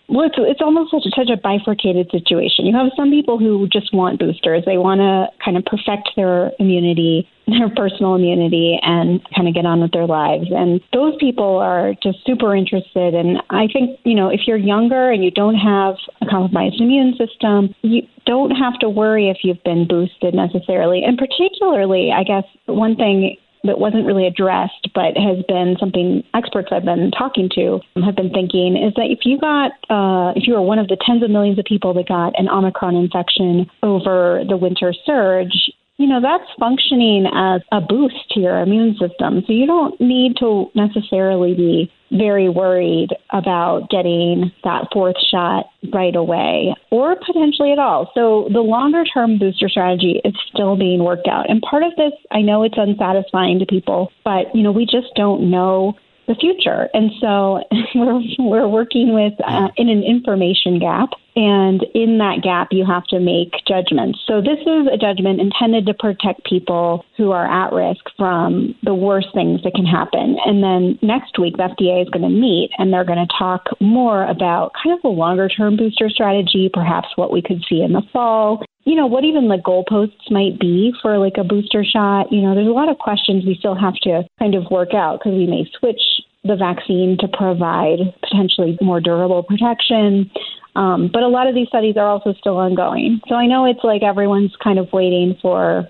Well, 0.09 0.25
it's, 0.25 0.35
it's 0.37 0.61
almost 0.61 0.91
such 0.91 1.03
a, 1.05 1.09
such 1.09 1.29
a 1.29 1.35
bifurcated 1.35 2.09
situation. 2.11 2.65
You 2.65 2.73
have 2.75 2.91
some 2.95 3.09
people 3.09 3.37
who 3.37 3.67
just 3.67 3.93
want 3.93 4.19
boosters. 4.19 4.63
They 4.65 4.77
want 4.77 5.01
to 5.01 5.27
kind 5.43 5.57
of 5.57 5.65
perfect 5.65 6.11
their 6.15 6.53
immunity, 6.59 7.27
their 7.47 7.69
personal 7.75 8.15
immunity, 8.15 8.79
and 8.81 9.19
kind 9.35 9.49
of 9.49 9.53
get 9.53 9.65
on 9.65 9.81
with 9.81 9.91
their 9.91 10.07
lives. 10.07 10.47
And 10.49 10.79
those 10.93 11.13
people 11.19 11.57
are 11.57 11.93
just 12.01 12.25
super 12.25 12.55
interested. 12.55 13.15
And 13.15 13.43
I 13.49 13.67
think, 13.67 13.99
you 14.05 14.15
know, 14.15 14.29
if 14.29 14.47
you're 14.47 14.57
younger 14.57 15.11
and 15.11 15.25
you 15.25 15.31
don't 15.31 15.55
have 15.55 15.95
a 16.21 16.25
compromised 16.25 16.79
immune 16.79 17.15
system, 17.17 17.75
you 17.81 18.03
don't 18.25 18.51
have 18.51 18.79
to 18.79 18.89
worry 18.89 19.29
if 19.29 19.39
you've 19.43 19.63
been 19.63 19.87
boosted 19.87 20.33
necessarily. 20.33 21.03
And 21.03 21.17
particularly, 21.17 22.13
I 22.15 22.23
guess, 22.23 22.45
one 22.65 22.95
thing 22.95 23.35
that 23.63 23.79
wasn't 23.79 24.05
really 24.05 24.27
addressed, 24.27 24.89
but 24.93 25.17
has 25.17 25.43
been 25.47 25.75
something 25.79 26.23
experts 26.33 26.69
I've 26.71 26.85
been 26.85 27.11
talking 27.11 27.49
to 27.55 27.79
have 28.03 28.15
been 28.15 28.31
thinking 28.31 28.77
is 28.77 28.93
that 28.95 29.07
if 29.09 29.19
you 29.25 29.37
got, 29.37 29.71
uh, 29.89 30.33
if 30.35 30.47
you 30.47 30.53
were 30.53 30.61
one 30.61 30.79
of 30.79 30.87
the 30.87 30.97
tens 31.05 31.23
of 31.23 31.29
millions 31.29 31.59
of 31.59 31.65
people 31.65 31.93
that 31.93 32.07
got 32.07 32.39
an 32.39 32.47
Omicron 32.49 32.95
infection 32.95 33.69
over 33.83 34.43
the 34.47 34.57
winter 34.57 34.93
surge, 35.05 35.71
you 35.97 36.07
know, 36.07 36.21
that's 36.21 36.49
functioning 36.59 37.25
as 37.33 37.61
a 37.71 37.81
boost 37.81 38.29
to 38.31 38.39
your 38.39 38.59
immune 38.59 38.95
system. 38.99 39.43
So 39.45 39.53
you 39.53 39.65
don't 39.65 39.99
need 39.99 40.37
to 40.39 40.69
necessarily 40.75 41.55
be 41.55 41.91
very 42.11 42.47
worried 42.47 43.09
about 43.31 43.89
getting 43.89 44.51
that 44.63 44.87
fourth 44.93 45.17
shot 45.29 45.65
right 45.91 46.15
away 46.15 46.75
or 46.91 47.15
potentially 47.15 47.71
at 47.71 47.79
all. 47.79 48.11
So 48.13 48.47
the 48.53 48.61
longer 48.61 49.03
term 49.03 49.39
booster 49.39 49.67
strategy 49.67 50.21
is 50.23 50.33
still 50.53 50.77
being 50.77 51.03
worked 51.03 51.27
out. 51.27 51.49
And 51.49 51.61
part 51.61 51.83
of 51.83 51.91
this, 51.97 52.13
I 52.31 52.41
know 52.41 52.63
it's 52.63 52.77
unsatisfying 52.77 53.59
to 53.59 53.65
people, 53.65 54.11
but 54.23 54.55
you 54.55 54.63
know, 54.63 54.71
we 54.71 54.85
just 54.85 55.13
don't 55.15 55.49
know 55.49 55.95
the 56.27 56.35
future. 56.35 56.89
And 56.93 57.11
so 57.19 57.63
we're, 57.95 58.21
we're 58.39 58.67
working 58.67 59.13
with 59.13 59.33
uh, 59.45 59.69
in 59.77 59.89
an 59.89 60.03
information 60.03 60.79
gap. 60.79 61.09
And 61.37 61.85
in 61.93 62.17
that 62.17 62.41
gap, 62.41 62.69
you 62.71 62.83
have 62.83 63.05
to 63.13 63.19
make 63.19 63.53
judgments. 63.67 64.17
So 64.25 64.41
this 64.41 64.57
is 64.65 64.87
a 64.91 64.97
judgment 64.97 65.39
intended 65.39 65.85
to 65.85 65.93
protect 65.93 66.43
people 66.49 67.05
who 67.15 67.29
are 67.29 67.45
at 67.45 67.71
risk 67.71 68.01
from 68.17 68.73
the 68.81 68.95
worst 68.95 69.27
things 69.35 69.61
that 69.61 69.75
can 69.75 69.85
happen. 69.85 70.37
And 70.43 70.63
then 70.63 70.97
next 71.03 71.37
week, 71.37 71.55
the 71.57 71.69
FDA 71.69 72.01
is 72.01 72.09
going 72.09 72.23
to 72.23 72.33
meet 72.33 72.71
and 72.79 72.91
they're 72.91 73.05
going 73.05 73.21
to 73.21 73.31
talk 73.37 73.69
more 73.79 74.25
about 74.25 74.71
kind 74.81 74.97
of 74.97 75.03
a 75.03 75.13
longer 75.13 75.47
term 75.47 75.77
booster 75.77 76.09
strategy, 76.09 76.71
perhaps 76.73 77.09
what 77.17 77.31
we 77.31 77.43
could 77.43 77.63
see 77.69 77.83
in 77.83 77.93
the 77.93 78.01
fall, 78.11 78.65
you 78.85 78.95
know, 78.95 79.05
what 79.05 79.23
even 79.23 79.47
the 79.47 79.57
goalposts 79.57 80.31
might 80.31 80.59
be 80.59 80.91
for 81.03 81.19
like 81.19 81.37
a 81.37 81.43
booster 81.43 81.85
shot. 81.85 82.31
You 82.31 82.41
know, 82.41 82.55
there's 82.55 82.67
a 82.67 82.71
lot 82.71 82.89
of 82.89 82.97
questions 82.97 83.45
we 83.45 83.53
still 83.53 83.75
have 83.75 83.93
to 84.01 84.23
kind 84.39 84.55
of 84.55 84.71
work 84.71 84.95
out 84.95 85.19
because 85.19 85.37
we 85.37 85.45
may 85.45 85.69
switch 85.77 86.01
the 86.43 86.55
vaccine 86.55 87.17
to 87.19 87.27
provide 87.27 87.99
potentially 88.23 88.77
more 88.81 89.01
durable 89.01 89.43
protection. 89.43 90.31
Um, 90.77 91.09
but 91.11 91.23
a 91.23 91.27
lot 91.27 91.47
of 91.47 91.55
these 91.55 91.67
studies 91.67 91.97
are 91.97 92.07
also 92.07 92.33
still 92.33 92.57
ongoing. 92.57 93.19
So 93.27 93.33
I 93.33 93.47
know 93.47 93.65
it's 93.65 93.83
like 93.83 94.03
everyone's 94.03 94.55
kind 94.63 94.77
of 94.77 94.87
waiting 94.93 95.35
for 95.41 95.89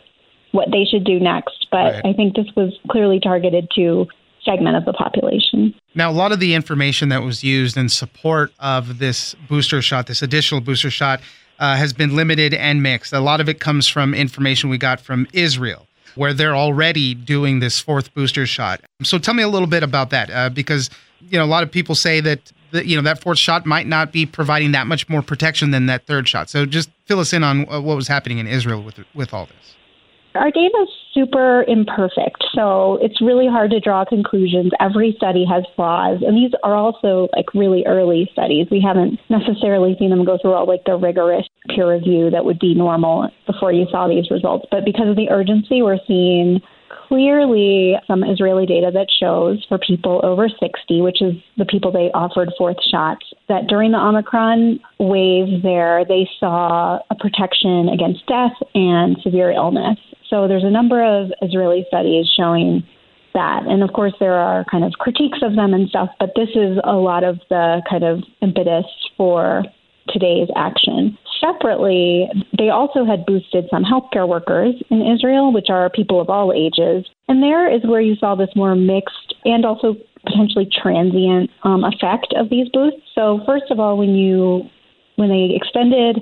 what 0.53 0.69
they 0.71 0.85
should 0.89 1.03
do 1.03 1.19
next, 1.19 1.67
but 1.69 1.93
right. 1.93 2.05
I 2.05 2.13
think 2.13 2.35
this 2.35 2.47
was 2.55 2.73
clearly 2.89 3.19
targeted 3.19 3.69
to 3.75 4.07
segment 4.45 4.77
of 4.77 4.85
the 4.85 4.93
population. 4.93 5.75
Now, 5.93 6.09
a 6.09 6.13
lot 6.13 6.31
of 6.31 6.39
the 6.39 6.53
information 6.53 7.09
that 7.09 7.21
was 7.21 7.43
used 7.43 7.75
in 7.75 7.89
support 7.89 8.53
of 8.61 8.99
this 8.99 9.35
booster 9.49 9.81
shot, 9.81 10.07
this 10.07 10.21
additional 10.21 10.61
booster 10.61 10.89
shot, 10.89 11.19
uh, 11.59 11.75
has 11.75 11.91
been 11.91 12.15
limited 12.15 12.53
and 12.53 12.81
mixed. 12.81 13.11
A 13.11 13.19
lot 13.19 13.41
of 13.41 13.49
it 13.49 13.59
comes 13.59 13.89
from 13.89 14.13
information 14.13 14.69
we 14.69 14.77
got 14.77 15.01
from 15.01 15.27
Israel 15.33 15.85
where 16.15 16.33
they're 16.33 16.55
already 16.55 17.13
doing 17.13 17.59
this 17.59 17.79
fourth 17.79 18.13
booster 18.13 18.45
shot. 18.45 18.81
So 19.03 19.19
tell 19.19 19.33
me 19.33 19.43
a 19.43 19.47
little 19.47 19.67
bit 19.67 19.83
about 19.83 20.09
that, 20.11 20.31
uh, 20.31 20.49
because 20.49 20.89
you 21.29 21.37
know 21.37 21.45
a 21.45 21.51
lot 21.55 21.63
of 21.63 21.71
people 21.71 21.93
say 21.93 22.21
that 22.21 22.51
the, 22.71 22.87
you 22.87 22.95
know 22.95 23.01
that 23.03 23.21
fourth 23.21 23.37
shot 23.37 23.65
might 23.65 23.87
not 23.87 24.11
be 24.11 24.25
providing 24.25 24.71
that 24.71 24.87
much 24.87 25.07
more 25.09 25.21
protection 25.21 25.71
than 25.71 25.85
that 25.87 26.05
third 26.05 26.27
shot. 26.27 26.49
So 26.49 26.65
just 26.65 26.89
fill 27.05 27.19
us 27.19 27.33
in 27.33 27.43
on 27.43 27.69
uh, 27.69 27.81
what 27.81 27.95
was 27.95 28.07
happening 28.07 28.37
in 28.37 28.47
Israel 28.47 28.81
with 28.83 28.99
with 29.13 29.33
all 29.33 29.45
this. 29.45 29.75
Our 30.35 30.51
data 30.51 30.77
is 30.83 30.89
super 31.15 31.63
imperfect, 31.67 32.43
so 32.53 32.99
it's 33.01 33.19
really 33.21 33.47
hard 33.47 33.71
to 33.71 33.79
draw 33.79 34.05
conclusions. 34.05 34.71
Every 34.79 35.13
study 35.17 35.45
has 35.49 35.63
flaws, 35.75 36.19
and 36.21 36.37
these 36.37 36.51
are 36.63 36.75
also 36.75 37.27
like 37.35 37.51
really 37.55 37.83
early 37.87 38.29
studies. 38.33 38.67
We 38.69 38.79
haven't 38.79 39.19
necessarily 39.29 39.95
seen 39.97 40.11
them 40.11 40.25
go 40.25 40.37
through 40.39 40.53
all 40.53 40.67
like 40.67 40.83
the 40.85 40.95
rigorous 40.95 41.47
peer 41.69 41.91
review 41.91 42.29
that 42.29 42.45
would 42.45 42.59
be 42.59 42.75
normal 42.75 43.29
before 43.47 43.71
you 43.71 43.87
saw 43.89 44.07
these 44.07 44.29
results. 44.29 44.67
But 44.69 44.85
because 44.85 45.09
of 45.09 45.15
the 45.15 45.29
urgency, 45.29 45.81
we're 45.81 45.99
seeing 46.05 46.61
clearly 47.07 47.95
some 48.07 48.23
Israeli 48.23 48.65
data 48.65 48.91
that 48.93 49.07
shows 49.19 49.65
for 49.67 49.77
people 49.77 50.21
over 50.23 50.49
60, 50.49 51.01
which 51.01 51.21
is 51.21 51.33
the 51.57 51.65
people 51.65 51.91
they 51.91 52.11
offered 52.13 52.51
fourth 52.57 52.77
shots, 52.91 53.25
that 53.47 53.67
during 53.67 53.91
the 53.91 53.97
Omicron 53.97 54.79
wave 54.99 55.63
there, 55.63 56.03
they 56.05 56.29
saw 56.39 56.99
a 57.09 57.15
protection 57.15 57.89
against 57.89 58.25
death 58.27 58.53
and 58.75 59.17
severe 59.21 59.51
illness. 59.51 59.97
So 60.29 60.47
there's 60.47 60.63
a 60.63 60.69
number 60.69 61.03
of 61.03 61.31
Israeli 61.41 61.85
studies 61.87 62.27
showing 62.35 62.83
that. 63.33 63.63
And 63.67 63.83
of 63.83 63.93
course, 63.93 64.13
there 64.19 64.33
are 64.33 64.65
kind 64.69 64.83
of 64.83 64.93
critiques 64.93 65.39
of 65.41 65.55
them 65.55 65.73
and 65.73 65.87
stuff, 65.89 66.09
but 66.19 66.31
this 66.35 66.49
is 66.55 66.77
a 66.83 66.93
lot 66.93 67.23
of 67.23 67.39
the 67.49 67.81
kind 67.89 68.03
of 68.03 68.23
impetus 68.41 68.85
for 69.15 69.63
today's 70.09 70.49
action. 70.55 71.17
Separately, 71.39 72.29
they 72.57 72.69
also 72.69 73.05
had 73.05 73.25
boosted 73.25 73.65
some 73.69 73.83
healthcare 73.83 74.27
workers 74.27 74.75
in 74.89 75.05
Israel, 75.05 75.53
which 75.53 75.69
are 75.69 75.89
people 75.89 76.19
of 76.19 76.29
all 76.29 76.53
ages. 76.53 77.05
And 77.27 77.43
there 77.43 77.71
is 77.71 77.81
where 77.83 78.01
you 78.01 78.15
saw 78.15 78.35
this 78.35 78.49
more 78.55 78.75
mixed 78.75 79.35
and 79.45 79.65
also 79.65 79.95
potentially 80.25 80.67
transient 80.71 81.49
um, 81.63 81.83
effect 81.83 82.33
of 82.35 82.49
these 82.49 82.67
boosts. 82.69 83.01
So, 83.13 83.41
first 83.45 83.65
of 83.69 83.79
all, 83.79 83.97
when 83.97 84.15
you 84.15 84.63
when 85.15 85.29
they 85.29 85.55
extended 85.55 86.19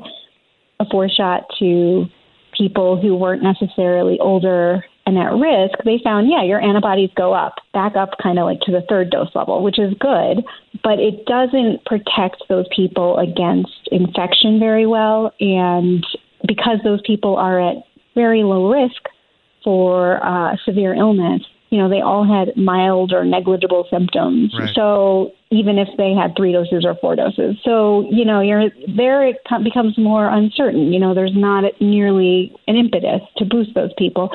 a 0.80 0.86
four 0.90 1.10
shot 1.10 1.46
to 1.60 2.06
people 2.58 3.00
who 3.00 3.16
weren't 3.16 3.44
necessarily 3.44 4.18
older 4.20 4.84
and 5.06 5.18
at 5.18 5.34
risk, 5.34 5.78
they 5.84 6.00
found, 6.04 6.30
yeah, 6.30 6.44
your 6.44 6.62
antibodies 6.62 7.12
go 7.16 7.34
up, 7.34 7.56
back 7.74 7.96
up 7.96 8.12
kind 8.22 8.40
of 8.40 8.46
like 8.46 8.60
to 8.62 8.72
the 8.72 8.84
third 8.90 9.12
dose 9.12 9.30
level, 9.36 9.64
which 9.64 9.78
is 9.78 9.94
good, 10.00 10.44
but 10.84 11.00
it 11.00 11.26
doesn't 11.26 11.86
protect 11.86 12.44
those 12.50 12.66
people 12.76 13.18
against 13.18 13.90
infection 13.92 14.60
very 14.60 14.86
well. 14.86 15.34
And 15.40 16.06
because 16.48 16.80
those 16.84 17.02
people 17.06 17.36
are 17.38 17.60
at 17.60 17.78
very 18.16 18.44
low 18.44 18.72
risk 18.72 19.04
for 19.64 20.24
uh, 20.26 20.56
severe 20.66 20.94
illness, 20.94 21.42
you 21.70 21.80
know, 21.80 21.90
they 21.90 22.02
all 22.02 22.24
had 22.24 22.56
mild 22.56 23.12
or 23.12 23.26
negligible 23.26 23.86
symptoms. 23.90 24.54
Right. 24.58 24.74
So 24.76 25.34
even 25.52 25.78
if 25.78 25.90
they 25.98 26.14
had 26.14 26.36
three 26.38 26.54
doses 26.54 26.86
or 26.86 26.96
four 26.96 27.16
doses, 27.16 27.58
so 27.64 28.08
you 28.12 28.24
know, 28.24 28.40
you're 28.40 28.70
there. 28.96 29.28
It 29.28 29.38
becomes 29.64 29.98
more 29.98 30.30
uncertain. 30.30 30.94
You 30.94 31.00
know, 31.00 31.14
there's 31.14 31.36
not 31.36 31.64
nearly 31.82 32.56
an 32.68 32.76
impetus 32.76 33.22
to 33.38 33.46
boost 33.46 33.74
those 33.74 33.92
people, 33.98 34.30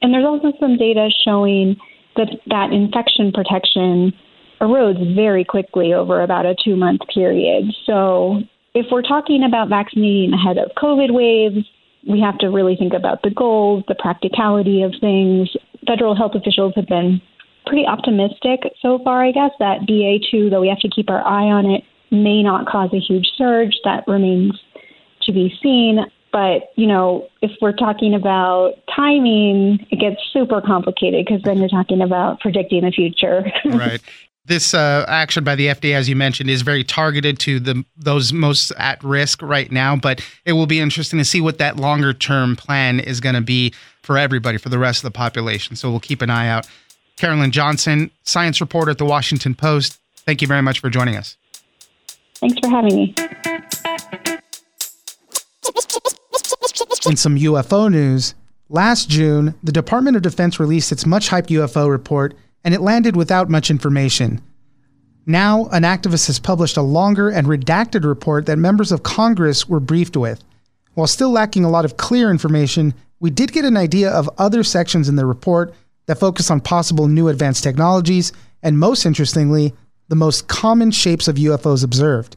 and 0.00 0.14
there's 0.14 0.24
also 0.24 0.52
some 0.60 0.78
data 0.78 1.10
showing 1.24 1.76
that 2.16 2.28
that 2.46 2.72
infection 2.72 3.32
protection 3.32 4.12
erodes 4.60 5.14
very 5.14 5.44
quickly 5.44 5.92
over 5.92 6.22
about 6.22 6.46
a 6.46 6.54
two 6.64 6.76
month 6.76 7.00
period. 7.12 7.64
So 7.86 8.42
if 8.74 8.86
we're 8.90 9.02
talking 9.02 9.44
about 9.44 9.68
vaccinating 9.68 10.32
ahead 10.32 10.58
of 10.58 10.70
COVID 10.76 11.12
waves, 11.12 11.66
we 12.08 12.20
have 12.20 12.38
to 12.38 12.48
really 12.48 12.76
think 12.76 12.94
about 12.94 13.22
the 13.22 13.30
goals, 13.30 13.84
the 13.88 13.94
practicality 13.94 14.82
of 14.82 14.94
things. 15.00 15.48
Federal 15.86 16.14
health 16.14 16.34
officials 16.34 16.74
have 16.76 16.86
been 16.86 17.20
pretty 17.66 17.86
optimistic 17.86 18.60
so 18.80 18.98
far, 19.04 19.24
I 19.24 19.32
guess, 19.32 19.50
that 19.58 19.80
BA2, 19.82 20.50
though 20.50 20.60
we 20.60 20.68
have 20.68 20.78
to 20.80 20.88
keep 20.88 21.10
our 21.10 21.26
eye 21.26 21.50
on 21.50 21.66
it, 21.66 21.84
may 22.10 22.42
not 22.42 22.66
cause 22.66 22.90
a 22.92 23.00
huge 23.00 23.28
surge. 23.36 23.76
That 23.84 24.04
remains 24.06 24.58
to 25.22 25.32
be 25.32 25.54
seen. 25.62 26.00
But, 26.30 26.72
you 26.76 26.86
know, 26.86 27.26
if 27.40 27.50
we're 27.60 27.72
talking 27.72 28.14
about 28.14 28.74
timing, 28.94 29.86
it 29.90 29.98
gets 29.98 30.20
super 30.32 30.60
complicated 30.60 31.24
because 31.26 31.42
then 31.42 31.58
you're 31.58 31.68
talking 31.68 32.02
about 32.02 32.40
predicting 32.40 32.84
the 32.84 32.90
future. 32.90 33.50
right 33.64 34.02
this 34.48 34.74
uh, 34.74 35.04
action 35.06 35.44
by 35.44 35.54
the 35.54 35.68
FDA, 35.68 35.94
as 35.94 36.08
you 36.08 36.16
mentioned, 36.16 36.50
is 36.50 36.62
very 36.62 36.82
targeted 36.82 37.38
to 37.40 37.60
the 37.60 37.84
those 37.96 38.32
most 38.32 38.72
at 38.72 39.02
risk 39.04 39.42
right 39.42 39.70
now. 39.70 39.94
But 39.94 40.20
it 40.44 40.54
will 40.54 40.66
be 40.66 40.80
interesting 40.80 41.18
to 41.18 41.24
see 41.24 41.40
what 41.40 41.58
that 41.58 41.76
longer 41.76 42.12
term 42.12 42.56
plan 42.56 42.98
is 43.00 43.20
going 43.20 43.34
to 43.34 43.40
be 43.40 43.72
for 44.02 44.18
everybody, 44.18 44.58
for 44.58 44.70
the 44.70 44.78
rest 44.78 45.04
of 45.04 45.12
the 45.12 45.16
population. 45.16 45.76
So 45.76 45.90
we'll 45.90 46.00
keep 46.00 46.22
an 46.22 46.30
eye 46.30 46.48
out. 46.48 46.66
Carolyn 47.16 47.50
Johnson, 47.50 48.10
science 48.24 48.60
reporter 48.60 48.90
at 48.90 48.98
the 48.98 49.04
Washington 49.04 49.54
Post. 49.54 49.98
Thank 50.16 50.40
you 50.40 50.48
very 50.48 50.62
much 50.62 50.80
for 50.80 50.88
joining 50.88 51.16
us. 51.16 51.36
Thanks 52.34 52.58
for 52.60 52.70
having 52.70 52.94
me. 52.94 53.14
In 57.06 57.16
some 57.16 57.36
UFO 57.36 57.90
news, 57.90 58.34
last 58.68 59.08
June, 59.08 59.54
the 59.62 59.72
Department 59.72 60.16
of 60.16 60.22
Defense 60.22 60.60
released 60.60 60.92
its 60.92 61.06
much 61.06 61.28
hyped 61.28 61.48
UFO 61.48 61.90
report 61.90 62.34
and 62.64 62.74
it 62.74 62.80
landed 62.80 63.16
without 63.16 63.48
much 63.48 63.70
information. 63.70 64.40
Now, 65.26 65.66
an 65.66 65.82
activist 65.82 66.26
has 66.28 66.38
published 66.38 66.76
a 66.76 66.82
longer 66.82 67.28
and 67.28 67.46
redacted 67.46 68.04
report 68.04 68.46
that 68.46 68.58
members 68.58 68.92
of 68.92 69.02
Congress 69.02 69.68
were 69.68 69.80
briefed 69.80 70.16
with. 70.16 70.42
While 70.94 71.06
still 71.06 71.30
lacking 71.30 71.64
a 71.64 71.70
lot 71.70 71.84
of 71.84 71.96
clear 71.96 72.30
information, 72.30 72.94
we 73.20 73.30
did 73.30 73.52
get 73.52 73.64
an 73.64 73.76
idea 73.76 74.10
of 74.10 74.30
other 74.38 74.64
sections 74.64 75.08
in 75.08 75.16
the 75.16 75.26
report 75.26 75.74
that 76.06 76.18
focus 76.18 76.50
on 76.50 76.60
possible 76.60 77.08
new 77.08 77.28
advanced 77.28 77.62
technologies, 77.62 78.32
and 78.62 78.78
most 78.78 79.04
interestingly, 79.04 79.74
the 80.08 80.16
most 80.16 80.48
common 80.48 80.90
shapes 80.90 81.28
of 81.28 81.36
UFOs 81.36 81.84
observed. 81.84 82.36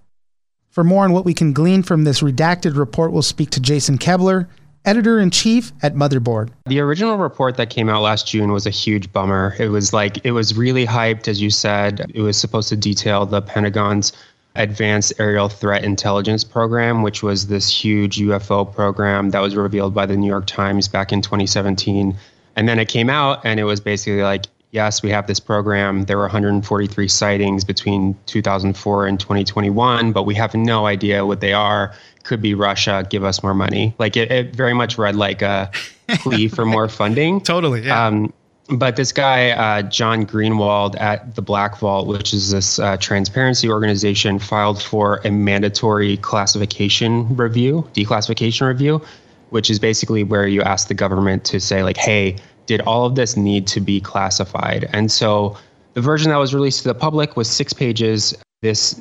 For 0.69 0.83
more 0.83 1.03
on 1.03 1.13
what 1.13 1.25
we 1.25 1.33
can 1.33 1.53
glean 1.53 1.83
from 1.83 2.03
this 2.03 2.21
redacted 2.21 2.77
report, 2.77 3.11
we'll 3.11 3.21
speak 3.21 3.49
to 3.51 3.59
Jason 3.59 3.97
Koebler, 3.97 4.47
editor 4.85 5.19
in 5.19 5.29
chief 5.29 5.71
at 5.83 5.95
Motherboard. 5.95 6.49
The 6.65 6.79
original 6.79 7.17
report 7.17 7.57
that 7.57 7.69
came 7.69 7.89
out 7.89 8.01
last 8.01 8.27
June 8.27 8.51
was 8.51 8.65
a 8.65 8.71
huge 8.71 9.11
bummer. 9.11 9.55
It 9.59 9.69
was 9.69 9.93
like, 9.93 10.25
it 10.25 10.31
was 10.31 10.57
really 10.57 10.85
hyped, 10.85 11.27
as 11.27 11.41
you 11.41 11.49
said. 11.49 12.11
It 12.13 12.21
was 12.21 12.37
supposed 12.37 12.69
to 12.69 12.75
detail 12.75 13.25
the 13.25 13.41
Pentagon's 13.41 14.13
Advanced 14.55 15.13
Aerial 15.17 15.47
Threat 15.47 15.83
Intelligence 15.83 16.43
Program, 16.43 17.03
which 17.03 17.23
was 17.23 17.47
this 17.47 17.69
huge 17.69 18.17
UFO 18.19 18.73
program 18.73 19.29
that 19.29 19.39
was 19.39 19.55
revealed 19.55 19.93
by 19.93 20.05
the 20.05 20.17
New 20.17 20.27
York 20.27 20.45
Times 20.45 20.87
back 20.87 21.13
in 21.13 21.21
2017. 21.21 22.15
And 22.55 22.67
then 22.67 22.79
it 22.79 22.89
came 22.89 23.09
out 23.09 23.45
and 23.45 23.59
it 23.59 23.63
was 23.63 23.79
basically 23.79 24.23
like, 24.23 24.47
yes, 24.71 25.03
we 25.03 25.09
have 25.11 25.27
this 25.27 25.39
program. 25.39 26.05
There 26.05 26.17
were 26.17 26.23
143 26.23 27.07
sightings 27.07 27.63
between 27.63 28.17
2004 28.25 29.05
and 29.05 29.19
2021, 29.19 30.11
but 30.11 30.23
we 30.23 30.35
have 30.35 30.55
no 30.55 30.85
idea 30.85 31.25
what 31.25 31.41
they 31.41 31.53
are 31.53 31.93
could 32.23 32.41
be 32.41 32.53
Russia, 32.53 33.05
give 33.09 33.23
us 33.23 33.43
more 33.43 33.53
money. 33.53 33.95
Like 33.97 34.15
it, 34.15 34.31
it 34.31 34.55
very 34.55 34.73
much 34.73 34.97
read 34.97 35.15
like 35.15 35.41
a 35.41 35.71
plea 36.19 36.47
for 36.47 36.65
more 36.65 36.87
funding. 36.87 37.41
Totally. 37.41 37.85
Yeah. 37.85 38.07
Um, 38.07 38.33
but 38.69 38.95
this 38.95 39.11
guy, 39.11 39.49
uh, 39.51 39.81
John 39.81 40.25
Greenewald 40.25 40.99
at 40.99 41.35
the 41.35 41.41
Black 41.41 41.77
Vault, 41.77 42.07
which 42.07 42.33
is 42.33 42.51
this 42.51 42.79
uh, 42.79 42.95
transparency 42.97 43.69
organization, 43.69 44.39
filed 44.39 44.81
for 44.81 45.19
a 45.25 45.31
mandatory 45.31 46.17
classification 46.17 47.35
review, 47.35 47.89
declassification 47.93 48.67
review, 48.67 49.01
which 49.49 49.69
is 49.69 49.77
basically 49.79 50.23
where 50.23 50.47
you 50.47 50.61
ask 50.61 50.87
the 50.87 50.93
government 50.93 51.43
to 51.45 51.59
say, 51.59 51.83
like, 51.83 51.97
hey, 51.97 52.37
did 52.71 52.79
all 52.87 53.05
of 53.05 53.15
this 53.15 53.35
need 53.35 53.67
to 53.67 53.81
be 53.81 53.99
classified? 53.99 54.89
And 54.93 55.11
so 55.11 55.57
the 55.93 55.99
version 55.99 56.29
that 56.31 56.37
was 56.37 56.53
released 56.53 56.83
to 56.83 56.87
the 56.87 56.95
public 56.95 57.35
was 57.35 57.49
six 57.49 57.73
pages. 57.73 58.33
This 58.61 58.97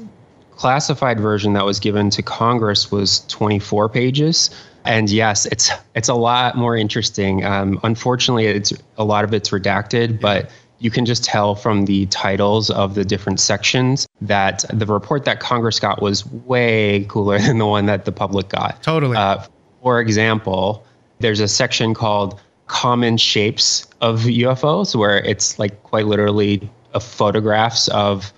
classified 0.56 1.20
version 1.20 1.52
that 1.52 1.64
was 1.64 1.78
given 1.78 2.10
to 2.10 2.20
Congress 2.20 2.90
was 2.90 3.24
24 3.28 3.88
pages. 3.88 4.50
And 4.84 5.08
yes, 5.08 5.46
it's 5.46 5.70
it's 5.94 6.08
a 6.08 6.14
lot 6.14 6.56
more 6.56 6.76
interesting. 6.76 7.44
Um, 7.44 7.78
unfortunately, 7.84 8.46
it's 8.46 8.72
a 8.98 9.04
lot 9.04 9.22
of 9.22 9.32
it's 9.32 9.50
redacted, 9.50 10.20
but 10.20 10.50
you 10.80 10.90
can 10.90 11.06
just 11.06 11.22
tell 11.22 11.54
from 11.54 11.84
the 11.84 12.06
titles 12.06 12.70
of 12.70 12.96
the 12.96 13.04
different 13.04 13.38
sections 13.38 14.08
that 14.20 14.64
the 14.72 14.86
report 14.86 15.26
that 15.26 15.38
Congress 15.38 15.78
got 15.78 16.02
was 16.02 16.26
way 16.26 17.04
cooler 17.08 17.38
than 17.46 17.58
the 17.58 17.66
one 17.66 17.86
that 17.86 18.04
the 18.04 18.12
public 18.12 18.48
got. 18.48 18.82
Totally. 18.82 19.16
Uh, 19.16 19.44
for 19.80 20.00
example, 20.00 20.84
there's 21.20 21.40
a 21.40 21.48
section 21.48 21.94
called 21.94 22.40
"Common 22.70 23.16
Shapes 23.16 23.86
of 24.00 24.20
UFOs," 24.20 24.94
where 24.94 25.18
it's 25.18 25.58
like 25.58 25.82
quite 25.82 26.06
literally 26.06 26.70
of 26.94 27.02
photographs 27.02 27.88
of 27.88 28.32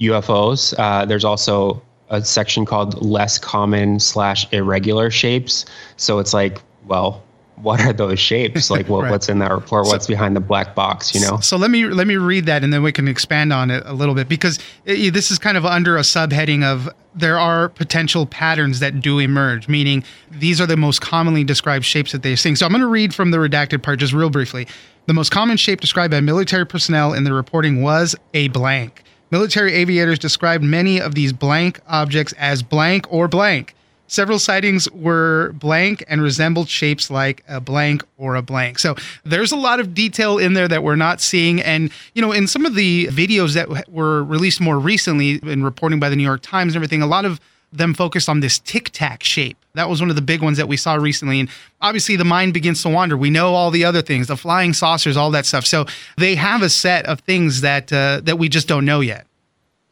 UFOs. 0.00 0.74
Uh, 0.78 1.06
there's 1.06 1.24
also 1.24 1.80
a 2.10 2.22
section 2.22 2.66
called 2.66 3.00
less 3.02 3.38
common 3.38 3.98
slash 3.98 4.46
irregular 4.52 5.10
shapes. 5.10 5.64
So 5.96 6.18
it's 6.18 6.34
like, 6.34 6.60
well, 6.86 7.22
what 7.62 7.80
are 7.80 7.92
those 7.92 8.18
shapes? 8.18 8.68
Like 8.78 8.88
what, 8.88 9.04
right. 9.04 9.10
what's 9.10 9.28
in 9.28 9.38
that 9.38 9.50
report? 9.50 9.86
What's 9.86 10.06
so, 10.06 10.12
behind 10.12 10.36
the 10.36 10.40
black 10.40 10.74
box? 10.74 11.14
You 11.14 11.20
know. 11.22 11.38
So 11.40 11.56
let 11.56 11.70
me 11.70 11.86
let 11.86 12.06
me 12.06 12.16
read 12.16 12.46
that, 12.46 12.62
and 12.62 12.72
then 12.72 12.82
we 12.82 12.92
can 12.92 13.08
expand 13.08 13.52
on 13.52 13.70
it 13.70 13.82
a 13.86 13.92
little 13.92 14.14
bit 14.14 14.28
because 14.28 14.58
it, 14.84 15.12
this 15.14 15.30
is 15.30 15.38
kind 15.38 15.56
of 15.56 15.64
under 15.64 15.96
a 15.96 16.02
subheading 16.02 16.64
of 16.64 16.88
there 17.14 17.38
are 17.38 17.68
potential 17.68 18.26
patterns 18.26 18.80
that 18.80 19.00
do 19.00 19.18
emerge, 19.18 19.68
meaning 19.68 20.04
these 20.30 20.60
are 20.60 20.66
the 20.66 20.76
most 20.76 21.00
commonly 21.00 21.44
described 21.44 21.84
shapes 21.84 22.12
that 22.12 22.22
they're 22.22 22.36
seeing. 22.36 22.56
So 22.56 22.66
I'm 22.66 22.72
going 22.72 22.82
to 22.82 22.86
read 22.86 23.14
from 23.14 23.30
the 23.30 23.38
redacted 23.38 23.82
part 23.82 23.98
just 23.98 24.12
real 24.12 24.30
briefly. 24.30 24.66
The 25.06 25.14
most 25.14 25.30
common 25.30 25.56
shape 25.56 25.80
described 25.80 26.10
by 26.10 26.20
military 26.20 26.66
personnel 26.66 27.14
in 27.14 27.24
the 27.24 27.32
reporting 27.32 27.82
was 27.82 28.14
a 28.34 28.48
blank. 28.48 29.02
Military 29.30 29.74
aviators 29.74 30.18
described 30.18 30.62
many 30.62 31.00
of 31.00 31.14
these 31.14 31.32
blank 31.32 31.80
objects 31.86 32.32
as 32.34 32.62
blank 32.62 33.06
or 33.10 33.28
blank. 33.28 33.74
Several 34.08 34.38
sightings 34.38 34.90
were 34.90 35.52
blank 35.52 36.02
and 36.08 36.20
resembled 36.20 36.68
shapes 36.68 37.10
like 37.10 37.44
a 37.46 37.60
blank 37.60 38.02
or 38.16 38.34
a 38.34 38.42
blank. 38.42 38.78
So 38.78 38.96
there's 39.22 39.52
a 39.52 39.56
lot 39.56 39.80
of 39.80 39.94
detail 39.94 40.38
in 40.38 40.54
there 40.54 40.66
that 40.66 40.82
we're 40.82 40.96
not 40.96 41.20
seeing. 41.20 41.60
And, 41.60 41.90
you 42.14 42.22
know, 42.22 42.32
in 42.32 42.46
some 42.46 42.66
of 42.66 42.74
the 42.74 43.06
videos 43.08 43.54
that 43.54 43.88
were 43.88 44.24
released 44.24 44.60
more 44.60 44.78
recently 44.78 45.38
in 45.42 45.62
reporting 45.62 46.00
by 46.00 46.08
the 46.08 46.16
New 46.16 46.22
York 46.22 46.40
Times 46.42 46.72
and 46.72 46.76
everything, 46.76 47.02
a 47.02 47.06
lot 47.06 47.24
of 47.24 47.38
them 47.70 47.92
focused 47.92 48.28
on 48.30 48.40
this 48.40 48.58
tic 48.58 48.90
tac 48.90 49.22
shape. 49.22 49.58
That 49.74 49.90
was 49.90 50.00
one 50.00 50.08
of 50.10 50.16
the 50.16 50.22
big 50.22 50.42
ones 50.42 50.56
that 50.56 50.68
we 50.68 50.76
saw 50.76 50.94
recently. 50.94 51.38
And 51.38 51.50
obviously, 51.82 52.16
the 52.16 52.24
mind 52.24 52.54
begins 52.54 52.82
to 52.82 52.88
wander. 52.88 53.16
We 53.16 53.30
know 53.30 53.54
all 53.54 53.70
the 53.70 53.84
other 53.84 54.00
things, 54.00 54.26
the 54.26 54.36
flying 54.36 54.72
saucers, 54.72 55.16
all 55.16 55.30
that 55.32 55.44
stuff. 55.44 55.66
So 55.66 55.84
they 56.16 56.34
have 56.34 56.62
a 56.62 56.70
set 56.70 57.04
of 57.04 57.20
things 57.20 57.60
that 57.60 57.92
uh, 57.92 58.22
that 58.24 58.38
we 58.38 58.48
just 58.48 58.68
don't 58.68 58.86
know 58.86 59.00
yet. 59.00 59.26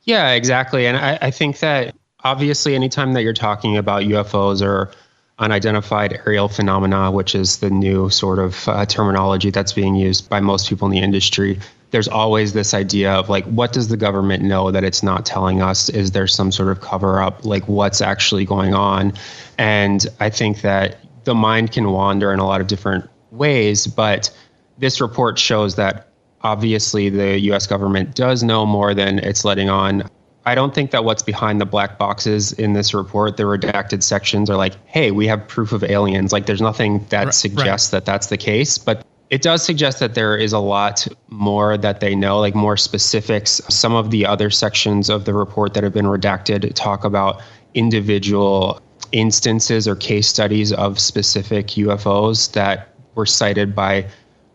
Yeah, 0.04 0.30
exactly. 0.30 0.86
And 0.86 0.96
I, 0.96 1.18
I 1.20 1.30
think 1.30 1.58
that 1.58 1.94
obviously, 2.26 2.74
anytime 2.74 3.12
that 3.12 3.22
you're 3.22 3.32
talking 3.32 3.76
about 3.76 4.02
UFOs 4.02 4.60
or 4.60 4.90
unidentified 5.38 6.20
aerial 6.26 6.48
phenomena, 6.48 7.10
which 7.10 7.34
is 7.34 7.58
the 7.58 7.70
new 7.70 8.10
sort 8.10 8.38
of 8.38 8.68
uh, 8.68 8.84
terminology 8.86 9.50
that's 9.50 9.72
being 9.72 9.94
used 9.94 10.28
by 10.28 10.40
most 10.40 10.68
people 10.68 10.86
in 10.86 10.92
the 10.92 10.98
industry, 10.98 11.58
there's 11.92 12.08
always 12.08 12.52
this 12.52 12.74
idea 12.74 13.12
of 13.12 13.28
like, 13.28 13.44
what 13.44 13.72
does 13.72 13.88
the 13.88 13.96
government 13.96 14.42
know 14.42 14.70
that 14.70 14.82
it's 14.82 15.02
not 15.02 15.24
telling 15.24 15.62
us? 15.62 15.88
Is 15.88 16.10
there 16.10 16.26
some 16.26 16.50
sort 16.50 16.70
of 16.70 16.80
cover 16.80 17.20
up? 17.20 17.44
Like, 17.44 17.68
what's 17.68 18.00
actually 18.00 18.44
going 18.44 18.74
on? 18.74 19.12
And 19.56 20.04
I 20.18 20.30
think 20.30 20.62
that 20.62 20.96
the 21.24 21.34
mind 21.34 21.72
can 21.72 21.90
wander 21.90 22.32
in 22.32 22.40
a 22.40 22.46
lot 22.46 22.60
of 22.60 22.66
different 22.66 23.08
ways, 23.30 23.86
but 23.86 24.36
this 24.78 25.00
report 25.00 25.38
shows 25.38 25.76
that 25.76 26.08
obviously 26.42 27.08
the 27.08 27.38
US 27.52 27.66
government 27.66 28.14
does 28.14 28.42
know 28.42 28.66
more 28.66 28.94
than 28.94 29.20
it's 29.20 29.44
letting 29.44 29.70
on. 29.70 30.08
I 30.46 30.54
don't 30.54 30.72
think 30.72 30.92
that 30.92 31.04
what's 31.04 31.24
behind 31.24 31.60
the 31.60 31.66
black 31.66 31.98
boxes 31.98 32.52
in 32.52 32.72
this 32.72 32.94
report, 32.94 33.36
the 33.36 33.42
redacted 33.42 34.04
sections, 34.04 34.48
are 34.48 34.56
like, 34.56 34.74
hey, 34.86 35.10
we 35.10 35.26
have 35.26 35.46
proof 35.48 35.72
of 35.72 35.82
aliens. 35.82 36.32
Like, 36.32 36.46
there's 36.46 36.60
nothing 36.60 37.04
that 37.08 37.24
right, 37.24 37.34
suggests 37.34 37.92
right. 37.92 37.98
that 37.98 38.06
that's 38.06 38.28
the 38.28 38.36
case. 38.36 38.78
But 38.78 39.04
it 39.28 39.42
does 39.42 39.64
suggest 39.64 39.98
that 39.98 40.14
there 40.14 40.36
is 40.36 40.52
a 40.52 40.60
lot 40.60 41.08
more 41.28 41.76
that 41.76 41.98
they 41.98 42.14
know, 42.14 42.38
like 42.38 42.54
more 42.54 42.76
specifics. 42.76 43.60
Some 43.68 43.92
of 43.92 44.12
the 44.12 44.24
other 44.24 44.48
sections 44.48 45.10
of 45.10 45.24
the 45.24 45.34
report 45.34 45.74
that 45.74 45.82
have 45.82 45.92
been 45.92 46.06
redacted 46.06 46.72
talk 46.74 47.02
about 47.02 47.42
individual 47.74 48.80
instances 49.10 49.88
or 49.88 49.96
case 49.96 50.28
studies 50.28 50.72
of 50.72 51.00
specific 51.00 51.66
UFOs 51.68 52.52
that 52.52 52.94
were 53.16 53.26
sighted 53.26 53.74
by 53.74 54.06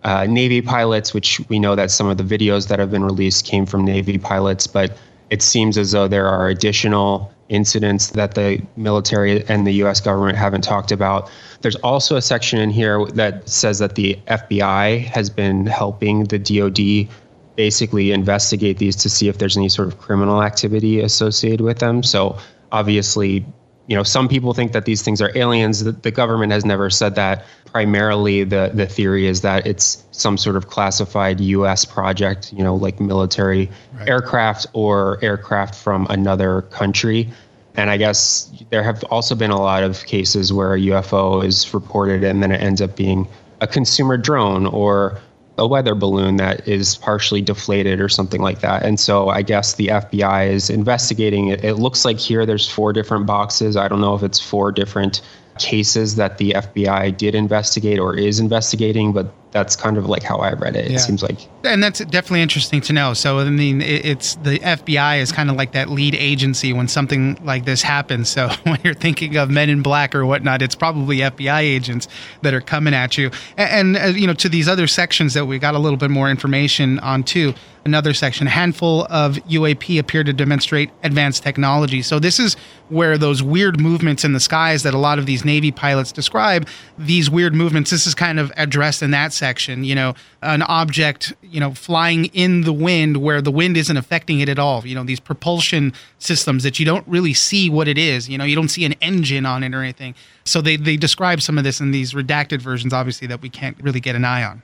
uh, 0.03 0.25
Navy 0.25 0.61
pilots, 0.61 1.13
which 1.13 1.41
we 1.49 1.59
know 1.59 1.75
that 1.75 1.91
some 1.91 2.07
of 2.07 2.17
the 2.17 2.23
videos 2.23 2.69
that 2.69 2.79
have 2.79 2.91
been 2.91 3.03
released 3.03 3.45
came 3.45 3.65
from 3.65 3.83
Navy 3.83 4.17
pilots, 4.17 4.67
but 4.67 4.97
it 5.31 5.41
seems 5.41 5.77
as 5.77 5.93
though 5.93 6.07
there 6.07 6.27
are 6.27 6.49
additional 6.49 7.33
incidents 7.49 8.09
that 8.11 8.35
the 8.35 8.61
military 8.75 9.45
and 9.47 9.65
the 9.65 9.73
US 9.83 9.99
government 9.99 10.37
haven't 10.37 10.61
talked 10.61 10.91
about. 10.91 11.29
There's 11.61 11.75
also 11.77 12.15
a 12.17 12.21
section 12.21 12.59
in 12.59 12.69
here 12.69 13.05
that 13.07 13.47
says 13.49 13.79
that 13.79 13.95
the 13.95 14.19
FBI 14.27 15.05
has 15.05 15.29
been 15.29 15.65
helping 15.65 16.25
the 16.25 16.37
DoD 16.37 17.13
basically 17.55 18.11
investigate 18.11 18.77
these 18.77 18.95
to 18.97 19.09
see 19.09 19.27
if 19.27 19.37
there's 19.37 19.57
any 19.57 19.69
sort 19.69 19.87
of 19.87 19.99
criminal 19.99 20.43
activity 20.43 20.99
associated 21.01 21.61
with 21.61 21.79
them. 21.79 22.03
So 22.03 22.37
obviously, 22.71 23.45
you 23.91 23.97
know, 23.97 24.03
some 24.03 24.29
people 24.29 24.53
think 24.53 24.71
that 24.71 24.85
these 24.85 25.01
things 25.01 25.21
are 25.21 25.37
aliens. 25.37 25.83
The, 25.83 25.91
the, 25.91 26.11
government 26.11 26.53
has 26.53 26.63
never 26.63 26.89
said 26.89 27.15
that. 27.15 27.43
Primarily, 27.65 28.45
the 28.45 28.71
the 28.73 28.85
theory 28.85 29.27
is 29.27 29.41
that 29.41 29.67
it's 29.67 30.05
some 30.11 30.37
sort 30.37 30.55
of 30.55 30.69
classified 30.69 31.41
U.S. 31.41 31.83
project, 31.83 32.53
you 32.53 32.63
know, 32.63 32.73
like 32.73 33.01
military 33.01 33.69
right. 33.93 34.07
aircraft 34.07 34.65
or 34.71 35.19
aircraft 35.21 35.75
from 35.75 36.07
another 36.09 36.61
country. 36.61 37.29
And 37.75 37.89
I 37.89 37.97
guess 37.97 38.49
there 38.69 38.81
have 38.81 39.03
also 39.05 39.35
been 39.35 39.51
a 39.51 39.59
lot 39.59 39.83
of 39.83 40.05
cases 40.05 40.53
where 40.53 40.73
a 40.73 40.79
UFO 40.79 41.43
is 41.43 41.73
reported 41.73 42.23
and 42.23 42.41
then 42.41 42.53
it 42.53 42.61
ends 42.61 42.81
up 42.81 42.95
being 42.95 43.27
a 43.59 43.67
consumer 43.67 44.15
drone 44.15 44.67
or 44.67 45.19
a 45.61 45.67
weather 45.67 45.93
balloon 45.93 46.37
that 46.37 46.67
is 46.67 46.95
partially 46.97 47.39
deflated 47.39 48.01
or 48.01 48.09
something 48.09 48.41
like 48.41 48.61
that. 48.61 48.83
And 48.83 48.99
so 48.99 49.29
I 49.29 49.43
guess 49.43 49.75
the 49.75 49.87
FBI 49.87 50.49
is 50.49 50.71
investigating 50.71 51.49
it. 51.49 51.63
It 51.63 51.75
looks 51.75 52.03
like 52.03 52.17
here 52.17 52.47
there's 52.47 52.67
four 52.67 52.91
different 52.93 53.27
boxes. 53.27 53.77
I 53.77 53.87
don't 53.87 54.01
know 54.01 54.15
if 54.15 54.23
it's 54.23 54.39
four 54.39 54.71
different 54.71 55.21
cases 55.59 56.15
that 56.15 56.39
the 56.39 56.53
FBI 56.57 57.15
did 57.15 57.35
investigate 57.35 57.99
or 57.99 58.17
is 58.17 58.39
investigating, 58.39 59.13
but 59.13 59.31
that's 59.51 59.75
kind 59.75 59.97
of 59.97 60.07
like 60.07 60.23
how 60.23 60.37
I 60.37 60.53
read 60.53 60.75
it. 60.75 60.89
Yeah. 60.89 60.95
It 60.95 60.99
seems 60.99 61.21
like, 61.21 61.37
and 61.63 61.83
that's 61.83 61.99
definitely 61.99 62.41
interesting 62.41 62.81
to 62.81 62.93
know. 62.93 63.13
So 63.13 63.39
I 63.39 63.49
mean, 63.49 63.81
it's 63.81 64.35
the 64.35 64.59
FBI 64.59 65.19
is 65.19 65.31
kind 65.31 65.49
of 65.49 65.57
like 65.57 65.73
that 65.73 65.89
lead 65.89 66.15
agency 66.15 66.73
when 66.73 66.87
something 66.87 67.37
like 67.43 67.65
this 67.65 67.81
happens. 67.81 68.29
So 68.29 68.49
when 68.63 68.79
you're 68.83 68.93
thinking 68.93 69.35
of 69.35 69.49
Men 69.49 69.69
in 69.69 69.81
Black 69.81 70.15
or 70.15 70.25
whatnot, 70.25 70.61
it's 70.61 70.75
probably 70.75 71.17
FBI 71.17 71.61
agents 71.61 72.07
that 72.41 72.53
are 72.53 72.61
coming 72.61 72.93
at 72.93 73.17
you. 73.17 73.31
And, 73.57 73.95
and 73.95 74.05
uh, 74.05 74.17
you 74.17 74.27
know, 74.27 74.33
to 74.35 74.49
these 74.49 74.67
other 74.67 74.87
sections 74.87 75.33
that 75.33 75.45
we 75.45 75.59
got 75.59 75.75
a 75.75 75.79
little 75.79 75.97
bit 75.97 76.11
more 76.11 76.29
information 76.29 76.99
on 76.99 77.23
too 77.23 77.53
another 77.85 78.13
section. 78.13 78.47
A 78.47 78.51
handful 78.51 79.05
of 79.09 79.35
UAP 79.35 79.99
appear 79.99 80.23
to 80.23 80.33
demonstrate 80.33 80.91
advanced 81.03 81.43
technology. 81.43 82.01
So 82.01 82.19
this 82.19 82.39
is 82.39 82.55
where 82.89 83.17
those 83.17 83.41
weird 83.41 83.79
movements 83.79 84.23
in 84.23 84.33
the 84.33 84.39
skies 84.39 84.83
that 84.83 84.93
a 84.93 84.97
lot 84.97 85.17
of 85.17 85.25
these 85.25 85.43
Navy 85.43 85.71
pilots 85.71 86.11
describe, 86.11 86.67
these 86.97 87.29
weird 87.29 87.55
movements, 87.55 87.89
this 87.89 88.05
is 88.05 88.13
kind 88.13 88.39
of 88.39 88.51
addressed 88.57 89.01
in 89.01 89.11
that 89.11 89.33
section. 89.41 89.83
You 89.83 89.95
know, 89.95 90.13
an 90.43 90.61
object, 90.61 91.33
you 91.41 91.59
know, 91.59 91.73
flying 91.73 92.25
in 92.25 92.61
the 92.61 92.71
wind 92.71 93.17
where 93.17 93.41
the 93.41 93.51
wind 93.51 93.75
isn't 93.75 93.97
affecting 93.97 94.39
it 94.39 94.47
at 94.47 94.59
all. 94.59 94.85
You 94.85 94.93
know, 94.93 95.03
these 95.03 95.19
propulsion 95.19 95.93
systems 96.19 96.61
that 96.61 96.79
you 96.79 96.85
don't 96.85 97.07
really 97.07 97.33
see 97.33 97.69
what 97.71 97.87
it 97.87 97.97
is. 97.97 98.29
You 98.29 98.37
know, 98.37 98.43
you 98.43 98.55
don't 98.55 98.69
see 98.69 98.85
an 98.85 98.93
engine 99.01 99.47
on 99.47 99.63
it 99.63 99.73
or 99.73 99.81
anything. 99.81 100.13
So 100.45 100.61
they, 100.61 100.75
they 100.75 100.95
describe 100.95 101.41
some 101.41 101.57
of 101.57 101.63
this 101.63 101.81
in 101.81 101.89
these 101.89 102.13
redacted 102.13 102.61
versions, 102.61 102.93
obviously, 102.93 103.27
that 103.27 103.41
we 103.41 103.49
can't 103.49 103.77
really 103.81 103.99
get 103.99 104.15
an 104.15 104.25
eye 104.25 104.43
on 104.43 104.61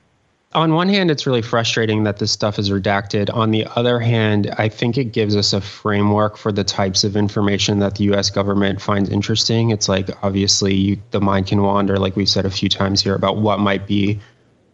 on 0.54 0.72
one 0.72 0.88
hand, 0.88 1.10
it's 1.10 1.26
really 1.26 1.42
frustrating 1.42 2.04
that 2.04 2.18
this 2.18 2.32
stuff 2.32 2.58
is 2.58 2.70
redacted. 2.70 3.32
On 3.34 3.50
the 3.50 3.66
other 3.76 4.00
hand, 4.00 4.50
I 4.56 4.68
think 4.68 4.96
it 4.96 5.12
gives 5.12 5.36
us 5.36 5.52
a 5.52 5.60
framework 5.60 6.38
for 6.38 6.52
the 6.52 6.64
types 6.64 7.04
of 7.04 7.16
information 7.16 7.80
that 7.80 7.96
the 7.96 8.04
US 8.14 8.30
government 8.30 8.80
finds 8.80 9.10
interesting. 9.10 9.70
It's 9.70 9.88
like, 9.88 10.08
obviously, 10.22 10.74
you, 10.74 10.98
the 11.10 11.20
mind 11.20 11.48
can 11.48 11.62
wander, 11.62 11.98
like 11.98 12.16
we've 12.16 12.28
said 12.28 12.46
a 12.46 12.50
few 12.50 12.70
times 12.70 13.02
here, 13.02 13.14
about 13.14 13.36
what 13.36 13.60
might 13.60 13.86
be 13.86 14.20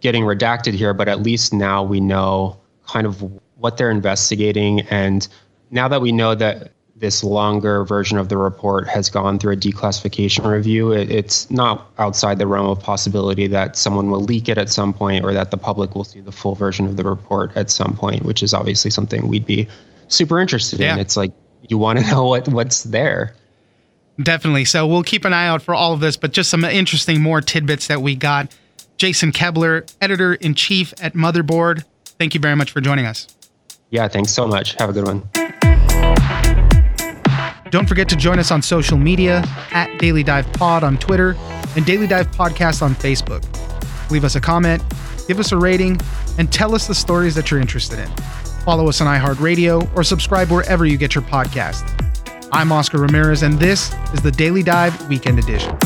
getting 0.04 0.22
redacted 0.22 0.74
here, 0.74 0.92
but 0.92 1.08
at 1.08 1.22
least 1.22 1.54
now 1.54 1.82
we 1.82 1.98
know 1.98 2.60
kind 2.86 3.06
of 3.06 3.24
what 3.56 3.78
they're 3.78 3.90
investigating. 3.90 4.82
And 4.82 5.26
now 5.70 5.88
that 5.88 6.02
we 6.02 6.12
know 6.12 6.34
that 6.34 6.72
this 6.96 7.24
longer 7.24 7.84
version 7.84 8.18
of 8.18 8.28
the 8.28 8.36
report 8.36 8.86
has 8.86 9.08
gone 9.08 9.38
through 9.38 9.54
a 9.54 9.56
declassification 9.56 10.46
review. 10.46 10.92
It, 10.92 11.10
it's 11.10 11.50
not 11.50 11.90
outside 11.98 12.38
the 12.38 12.46
realm 12.46 12.68
of 12.68 12.78
possibility 12.78 13.46
that 13.46 13.76
someone 13.76 14.10
will 14.10 14.20
leak 14.20 14.48
it 14.48 14.58
at 14.58 14.68
some 14.68 14.92
point 14.92 15.24
or 15.24 15.32
that 15.32 15.50
the 15.50 15.56
public 15.56 15.94
will 15.94 16.04
see 16.04 16.20
the 16.20 16.30
full 16.30 16.54
version 16.54 16.86
of 16.86 16.98
the 16.98 17.04
report 17.04 17.50
at 17.56 17.70
some 17.70 17.96
point, 17.96 18.24
which 18.24 18.42
is 18.42 18.52
obviously 18.52 18.90
something 18.90 19.26
we'd 19.26 19.46
be 19.46 19.66
super 20.08 20.38
interested 20.38 20.80
yeah. 20.80 20.92
in. 20.92 21.00
It's 21.00 21.16
like 21.16 21.32
you 21.68 21.78
want 21.78 21.98
to 21.98 22.06
know 22.10 22.26
what, 22.26 22.46
what's 22.48 22.84
there. 22.84 23.34
Definitely. 24.22 24.66
So 24.66 24.86
we'll 24.86 25.02
keep 25.02 25.24
an 25.24 25.32
eye 25.32 25.48
out 25.48 25.62
for 25.62 25.74
all 25.74 25.94
of 25.94 26.00
this, 26.00 26.18
but 26.18 26.32
just 26.32 26.50
some 26.50 26.62
interesting 26.62 27.22
more 27.22 27.40
tidbits 27.40 27.88
that 27.88 28.02
we 28.02 28.14
got. 28.14 28.54
Jason 28.96 29.32
Koebler, 29.32 29.92
editor 30.00 30.34
in 30.34 30.54
chief 30.54 30.94
at 31.02 31.14
Motherboard. 31.14 31.84
Thank 32.18 32.34
you 32.34 32.40
very 32.40 32.54
much 32.54 32.70
for 32.70 32.80
joining 32.80 33.06
us. 33.06 33.26
Yeah, 33.90 34.08
thanks 34.08 34.32
so 34.32 34.46
much. 34.46 34.74
Have 34.74 34.90
a 34.90 34.92
good 34.92 35.06
one. 35.06 35.28
Don't 37.70 37.88
forget 37.88 38.08
to 38.08 38.16
join 38.16 38.38
us 38.38 38.50
on 38.52 38.62
social 38.62 38.96
media 38.96 39.42
at 39.72 39.98
Daily 39.98 40.22
Dive 40.22 40.50
Pod 40.52 40.84
on 40.84 40.96
Twitter 40.96 41.36
and 41.76 41.84
Daily 41.84 42.06
Dive 42.06 42.30
Podcast 42.30 42.82
on 42.82 42.94
Facebook. 42.94 43.42
Leave 44.10 44.24
us 44.24 44.36
a 44.36 44.40
comment, 44.40 44.82
give 45.26 45.40
us 45.40 45.50
a 45.50 45.56
rating, 45.56 46.00
and 46.38 46.52
tell 46.52 46.74
us 46.74 46.86
the 46.86 46.94
stories 46.94 47.34
that 47.34 47.50
you're 47.50 47.60
interested 47.60 47.98
in. 47.98 48.08
Follow 48.64 48.88
us 48.88 49.00
on 49.00 49.08
iHeartRadio 49.08 49.94
or 49.96 50.04
subscribe 50.04 50.50
wherever 50.50 50.86
you 50.86 50.96
get 50.96 51.14
your 51.16 51.24
podcast. 51.24 51.82
I'm 52.52 52.70
Oscar 52.70 52.98
Ramirez, 52.98 53.42
and 53.42 53.58
this 53.58 53.92
is 54.12 54.22
the 54.22 54.30
Daily 54.30 54.62
Dive 54.62 55.08
Weekend 55.08 55.40
Edition. 55.40 55.76